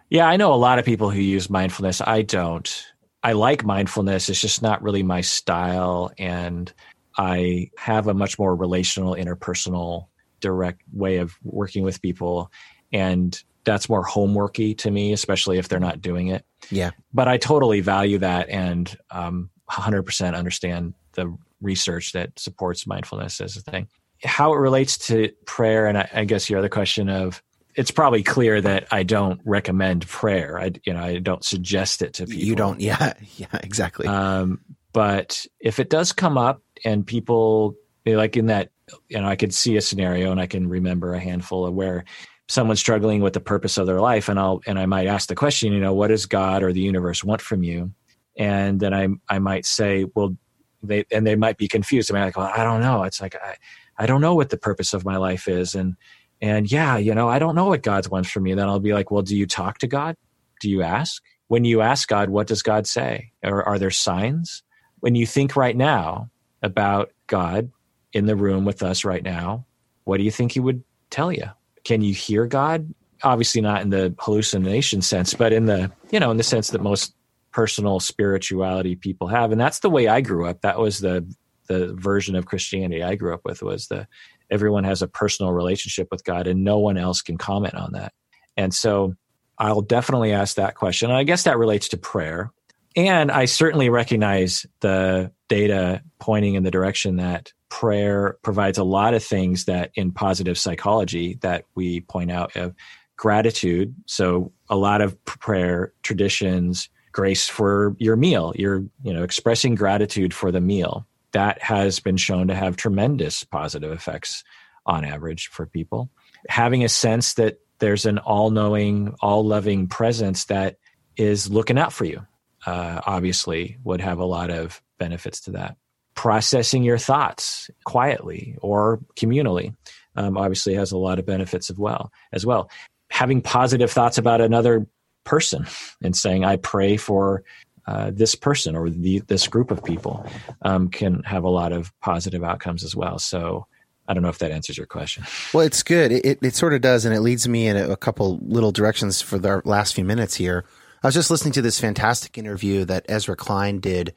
[0.09, 2.01] Yeah, I know a lot of people who use mindfulness.
[2.01, 2.85] I don't.
[3.23, 4.29] I like mindfulness.
[4.29, 6.71] It's just not really my style, and
[7.17, 10.07] I have a much more relational, interpersonal
[10.43, 12.51] direct way of working with people
[12.91, 17.37] and that's more homeworky to me especially if they're not doing it yeah but i
[17.37, 23.87] totally value that and um, 100% understand the research that supports mindfulness as a thing
[24.21, 27.41] how it relates to prayer and I, I guess your other question of
[27.75, 30.59] it's probably clear that I don't recommend prayer.
[30.59, 32.43] I, you know, I don't suggest it to people.
[32.43, 34.05] You don't, yeah, yeah, exactly.
[34.05, 34.59] Um,
[34.91, 37.75] but if it does come up and people
[38.05, 38.69] like in that
[39.09, 42.03] you know, I could see a scenario and I can remember a handful of where
[42.47, 45.35] someone's struggling with the purpose of their life and I'll and I might ask the
[45.35, 47.91] question, you know, what does God or the universe want from you?
[48.37, 50.35] And then I I might say, well,
[50.81, 52.11] they and they might be confused.
[52.11, 53.03] I might like, well, I don't know.
[53.03, 53.55] It's like I
[53.97, 55.75] I don't know what the purpose of my life is.
[55.75, 55.95] And
[56.41, 58.53] and yeah, you know, I don't know what God wants from me.
[58.53, 60.17] Then I'll be like, well, do you talk to God?
[60.59, 61.21] Do you ask?
[61.47, 63.31] When you ask God, what does God say?
[63.43, 64.63] Or are there signs?
[64.99, 66.29] When you think right now
[66.61, 67.71] about God,
[68.13, 69.65] in the room with us right now,
[70.05, 71.49] what do you think he would tell you?
[71.83, 72.93] Can you hear God?
[73.23, 76.81] Obviously not in the hallucination sense, but in the, you know, in the sense that
[76.81, 77.13] most
[77.51, 79.51] personal spirituality people have.
[79.51, 80.61] And that's the way I grew up.
[80.61, 81.25] That was the
[81.67, 84.05] the version of Christianity I grew up with was the
[84.51, 88.11] everyone has a personal relationship with God and no one else can comment on that.
[88.57, 89.15] And so
[89.57, 91.09] I'll definitely ask that question.
[91.09, 92.51] And I guess that relates to prayer.
[92.95, 99.13] And I certainly recognize the data pointing in the direction that prayer provides a lot
[99.13, 102.75] of things that in positive psychology that we point out of
[103.17, 103.95] gratitude.
[104.05, 110.33] So a lot of prayer traditions, grace for your meal, you're, you know, expressing gratitude
[110.33, 111.07] for the meal.
[111.31, 114.43] That has been shown to have tremendous positive effects
[114.85, 116.11] on average for people.
[116.49, 120.77] Having a sense that there's an all knowing, all loving presence that
[121.17, 122.25] is looking out for you,
[122.65, 125.75] uh, obviously, would have a lot of benefits to that
[126.15, 129.75] processing your thoughts quietly or communally
[130.15, 132.69] um, obviously has a lot of benefits as well as well
[133.09, 134.85] having positive thoughts about another
[135.23, 135.65] person
[136.03, 137.43] and saying i pray for
[137.85, 140.25] uh, this person or the, this group of people
[140.61, 143.65] um, can have a lot of positive outcomes as well so
[144.05, 145.23] I don't know if that answers your question.
[145.53, 146.11] Well, it's good.
[146.11, 148.73] It, it, it sort of does, and it leads me in a, a couple little
[148.73, 150.65] directions for the last few minutes here.
[151.03, 154.13] I was just listening to this fantastic interview that Ezra Klein did.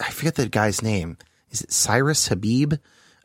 [0.00, 1.18] I forget the guy's name
[1.50, 2.74] is it Cyrus Habib?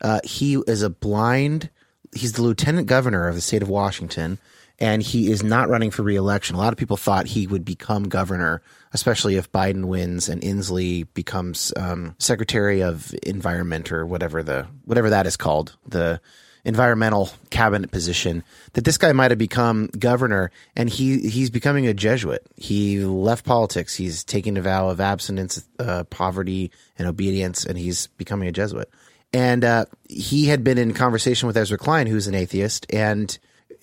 [0.02, 1.70] Uh, he is a blind.
[2.14, 4.38] He's the lieutenant governor of the state of Washington,
[4.78, 6.56] and he is not running for reelection.
[6.56, 8.60] A lot of people thought he would become governor,
[8.92, 15.08] especially if Biden wins and Inslee becomes um, Secretary of Environment or whatever the whatever
[15.08, 16.20] that is called the
[16.66, 18.42] environmental cabinet position
[18.72, 22.44] that this guy might have become governor and he he's becoming a Jesuit.
[22.56, 23.94] He left politics.
[23.94, 28.90] He's taking a vow of abstinence, uh, poverty, and obedience, and he's becoming a Jesuit.
[29.32, 33.38] And uh, he had been in conversation with Ezra Klein, who's an atheist, and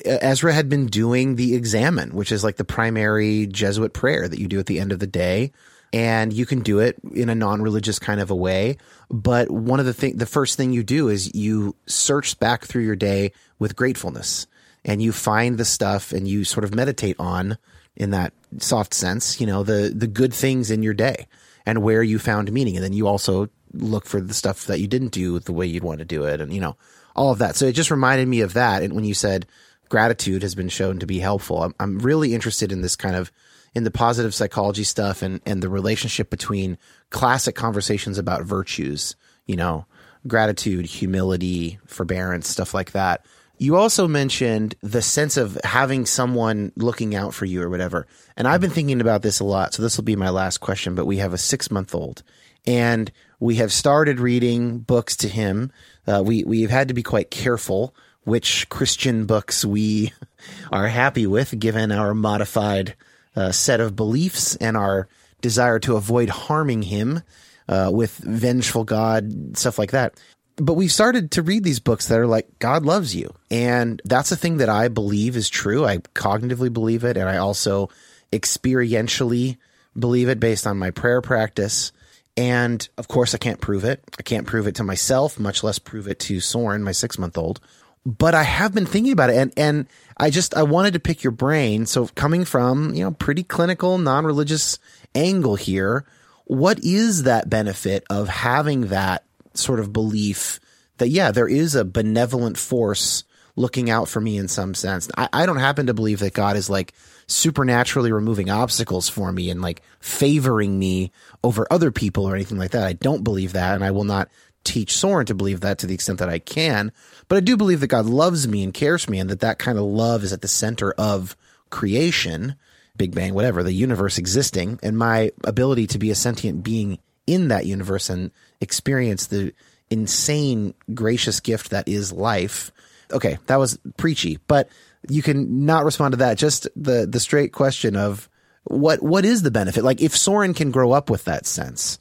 [0.06, 4.48] Ezra had been doing the examen, which is like the primary Jesuit prayer that you
[4.48, 5.52] do at the end of the day.
[5.94, 8.78] And you can do it in a non-religious kind of a way.
[9.12, 12.84] But one of the thing, the first thing you do is you search back through
[12.84, 14.48] your day with gratefulness
[14.84, 17.60] and you find the stuff and you sort of meditate on
[17.96, 21.28] in that soft sense, you know, the, the good things in your day
[21.66, 22.76] and where you found meaning.
[22.76, 25.84] And then you also look for the stuff that you didn't do the way you'd
[25.84, 26.42] want to do it.
[26.42, 26.76] And, you know,
[27.16, 27.56] all of that.
[27.56, 28.82] So it just reminded me of that.
[28.82, 29.46] And when you said
[29.90, 33.32] gratitude has been shown to be helpful, I'm, I'm really interested in this kind of
[33.74, 36.78] in the positive psychology stuff and, and the relationship between
[37.10, 39.16] classic conversations about virtues,
[39.46, 39.86] you know,
[40.28, 43.26] gratitude, humility, forbearance, stuff like that.
[43.58, 48.08] You also mentioned the sense of having someone looking out for you or whatever.
[48.36, 49.74] And I've been thinking about this a lot.
[49.74, 52.24] So this will be my last question, but we have a six month old
[52.66, 55.72] and we have started reading books to him.
[56.08, 60.14] Uh, we, we've had to be quite careful which Christian books we
[60.72, 62.96] are happy with given our modified
[63.36, 65.08] uh, set of beliefs and our
[65.42, 67.22] desire to avoid harming him
[67.68, 70.20] uh, with vengeful God, stuff like that.
[70.58, 73.34] But we've started to read these books that are like, God loves you.
[73.50, 75.86] And that's a thing that I believe is true.
[75.86, 77.18] I cognitively believe it.
[77.18, 77.90] And I also
[78.32, 79.58] experientially
[79.98, 81.92] believe it based on my prayer practice.
[82.38, 84.04] And of course, I can't prove it.
[84.18, 87.38] I can't prove it to myself, much less prove it to Soren, my six month
[87.38, 87.60] old.
[88.06, 89.38] But I have been thinking about it.
[89.38, 89.88] And, and
[90.18, 91.86] I just, I wanted to pick your brain.
[91.86, 94.78] So coming from, you know, pretty clinical, non religious
[95.16, 96.06] angle here,
[96.46, 99.24] what is that benefit of having that
[99.54, 100.60] sort of belief
[100.98, 103.24] that, yeah, there is a benevolent force
[103.56, 105.10] looking out for me in some sense?
[105.18, 106.94] I, I don't happen to believe that God is like
[107.28, 111.12] supernaturally removing obstacles for me and like favoring me
[111.44, 112.86] over other people or anything like that.
[112.86, 113.76] I don't believe that.
[113.76, 114.30] And I will not
[114.64, 116.92] teach Soren to believe that to the extent that I can.
[117.28, 119.60] But I do believe that God loves me and cares for me and that that
[119.60, 121.36] kind of love is at the center of
[121.70, 122.56] creation,
[122.96, 127.48] Big Bang, whatever, the universe existing and my ability to be a sentient being in
[127.50, 129.54] that universe and experience the
[129.90, 132.72] insane gracious gift that is life.
[133.12, 134.70] Okay, that was preachy, but
[135.08, 136.38] you can not respond to that.
[136.38, 138.30] Just the the straight question of
[138.64, 139.84] what what is the benefit?
[139.84, 142.00] Like if Soren can grow up with that sense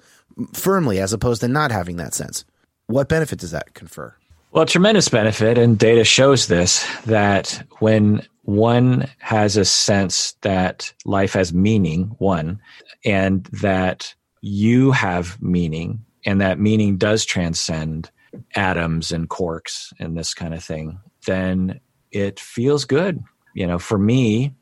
[0.55, 2.45] firmly as opposed to not having that sense,
[2.93, 4.15] what benefit does that confer?
[4.53, 11.33] Well, tremendous benefit, and data shows this that when one has a sense that life
[11.33, 12.61] has meaning, one,
[13.05, 18.11] and that you have meaning, and that meaning does transcend
[18.55, 21.81] atoms and quarks and this kind of thing, then
[22.11, 23.23] it feels good.
[23.55, 24.55] You know, for me,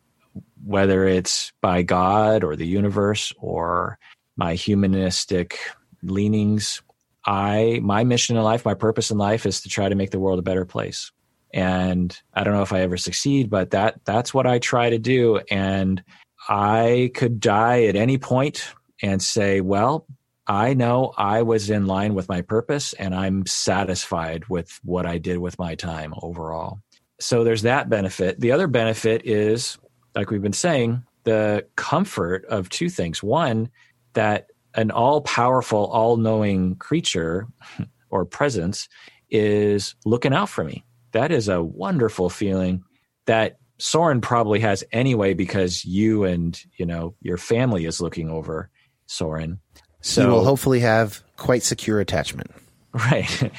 [0.64, 3.98] whether it's by God or the universe or
[4.36, 5.58] my humanistic
[6.02, 6.82] leanings,
[7.26, 10.20] I my mission in life, my purpose in life is to try to make the
[10.20, 11.12] world a better place.
[11.52, 14.98] And I don't know if I ever succeed, but that that's what I try to
[14.98, 15.40] do.
[15.50, 16.02] And
[16.48, 20.06] I could die at any point and say, well,
[20.46, 25.18] I know I was in line with my purpose and I'm satisfied with what I
[25.18, 26.80] did with my time overall.
[27.20, 28.40] So there's that benefit.
[28.40, 29.78] The other benefit is,
[30.14, 33.22] like we've been saying, the comfort of two things.
[33.22, 33.70] One,
[34.14, 37.46] that an all powerful, all knowing creature
[38.10, 38.88] or presence
[39.30, 40.84] is looking out for me.
[41.12, 42.84] That is a wonderful feeling
[43.26, 48.70] that Soren probably has anyway because you and you know your family is looking over
[49.06, 49.60] Soren.
[50.02, 52.50] So you will hopefully have quite secure attachment.
[52.92, 53.52] Right.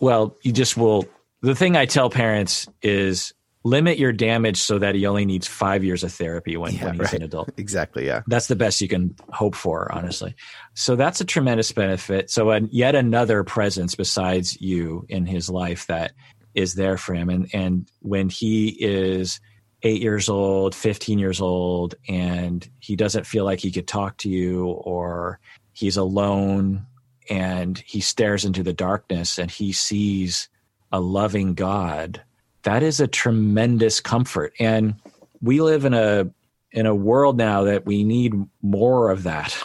[0.00, 1.08] Well, you just will
[1.40, 3.32] the thing I tell parents is
[3.62, 6.94] limit your damage so that he only needs five years of therapy when, yeah, when
[6.94, 7.14] he's right.
[7.14, 7.50] an adult.
[7.58, 8.06] Exactly.
[8.06, 8.22] Yeah.
[8.26, 10.34] That's the best you can hope for, honestly.
[10.74, 12.30] So that's a tremendous benefit.
[12.30, 16.12] So uh, yet another presence besides you in his life that
[16.54, 17.28] is there for him.
[17.28, 19.40] And, and when he is
[19.82, 24.28] eight years old, 15 years old, and he doesn't feel like he could talk to
[24.28, 25.38] you or
[25.72, 26.86] he's alone
[27.28, 30.48] and he stares into the darkness and he sees
[30.92, 32.22] a loving God,
[32.62, 34.52] that is a tremendous comfort.
[34.58, 34.94] And
[35.40, 36.30] we live in a
[36.72, 39.56] in a world now that we need more of that.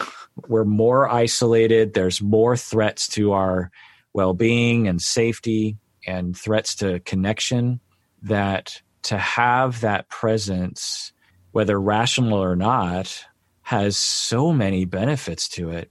[0.48, 1.94] We're more isolated.
[1.94, 3.72] There's more threats to our
[4.14, 5.78] well-being and safety
[6.08, 7.80] and threats to connection
[8.24, 11.12] that to have that presence
[11.52, 13.24] whether rational or not
[13.62, 15.90] has so many benefits to it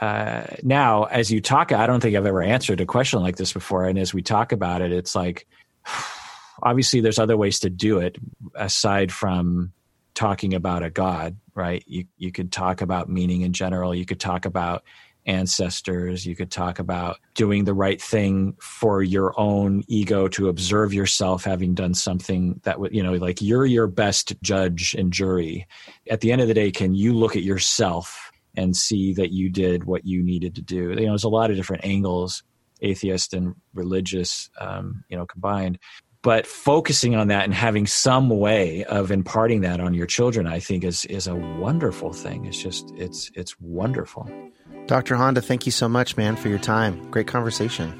[0.00, 3.52] uh, now, as you talk, I don't think I've ever answered a question like this
[3.52, 3.86] before.
[3.86, 5.46] And as we talk about it, it's like,
[6.62, 8.16] obviously, there's other ways to do it
[8.54, 9.72] aside from
[10.14, 11.84] talking about a God, right?
[11.86, 13.94] You you could talk about meaning in general.
[13.94, 14.82] You could talk about
[15.26, 16.26] ancestors.
[16.26, 21.44] You could talk about doing the right thing for your own ego to observe yourself
[21.44, 25.66] having done something that would, you know, like you're your best judge and jury.
[26.10, 29.50] At the end of the day, can you look at yourself and see that you
[29.50, 30.90] did what you needed to do?
[30.90, 32.42] You know, there's a lot of different angles,
[32.80, 35.78] atheist and religious, um, you know, combined
[36.22, 40.58] but focusing on that and having some way of imparting that on your children i
[40.58, 42.44] think is is a wonderful thing.
[42.44, 44.30] It's just it's it's wonderful.
[44.86, 47.10] Dr honda thank you so much man for your time.
[47.10, 47.92] Great conversation.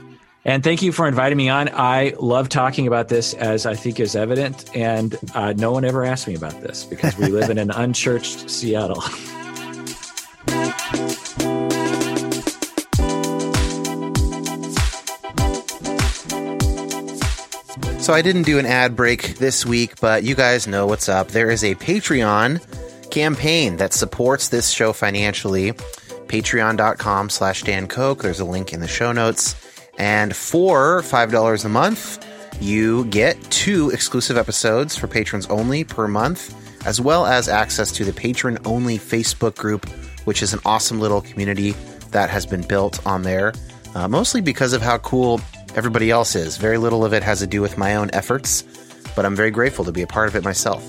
[0.44, 1.68] And thank you for inviting me on.
[1.74, 6.04] I love talking about this as i think is evident and uh, no one ever
[6.04, 9.02] asked me about this because we live in an unchurched seattle
[18.08, 21.28] So I didn't do an ad break this week, but you guys know what's up.
[21.28, 25.72] There is a Patreon campaign that supports this show financially.
[25.72, 28.22] Patreon.com slash Dan Koch.
[28.22, 29.56] There's a link in the show notes.
[29.98, 32.26] And for $5 a month,
[32.62, 36.56] you get two exclusive episodes for patrons only per month,
[36.86, 39.86] as well as access to the patron only Facebook group,
[40.24, 41.72] which is an awesome little community
[42.12, 43.52] that has been built on there,
[43.94, 45.42] uh, mostly because of how cool
[45.74, 46.56] everybody else is.
[46.56, 48.62] Very little of it has to do with my own efforts,
[49.14, 50.88] but I'm very grateful to be a part of it myself.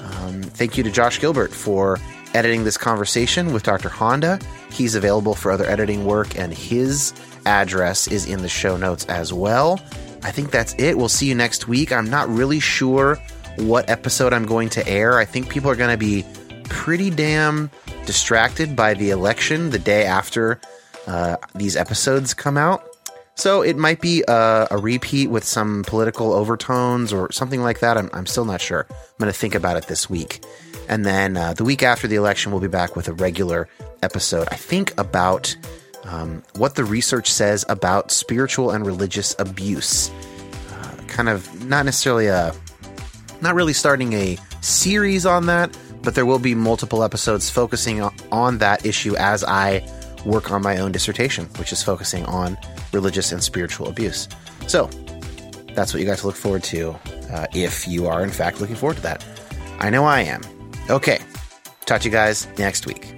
[0.00, 1.98] Um, thank you to Josh Gilbert for
[2.34, 3.88] editing this conversation with Dr.
[3.88, 4.38] Honda.
[4.70, 7.12] He's available for other editing work, and his
[7.46, 9.80] address is in the show notes as well.
[10.22, 10.96] I think that's it.
[10.98, 11.92] We'll see you next week.
[11.92, 13.16] I'm not really sure
[13.56, 15.18] what episode I'm going to air.
[15.18, 16.24] I think people are going to be
[16.64, 17.70] pretty damn
[18.06, 20.60] distracted by the election the day after
[21.06, 22.84] uh, these episodes come out.
[23.40, 27.96] So it might be a, a, repeat with some political overtones or something like that.
[27.96, 28.86] I'm, I'm still not sure.
[28.90, 30.44] I'm going to think about it this week.
[30.90, 33.66] And then uh, the week after the election, we'll be back with a regular
[34.02, 34.46] episode.
[34.50, 35.56] I think about
[36.04, 40.10] um, what the research says about spiritual and religious abuse.
[40.70, 42.54] Uh, kind of not necessarily a,
[43.40, 48.58] not really starting a series on that, but there will be multiple episodes focusing on
[48.58, 49.82] that issue as I
[50.26, 52.58] work on my own dissertation, which is focusing on
[52.92, 54.28] religious and spiritual abuse.
[54.66, 54.88] So
[55.74, 56.96] that's what you got to look forward to
[57.32, 59.24] uh, if you are, in fact, looking forward to that.
[59.78, 60.42] I know I am.
[60.88, 61.20] Okay.
[61.86, 63.14] Talk to you guys next week.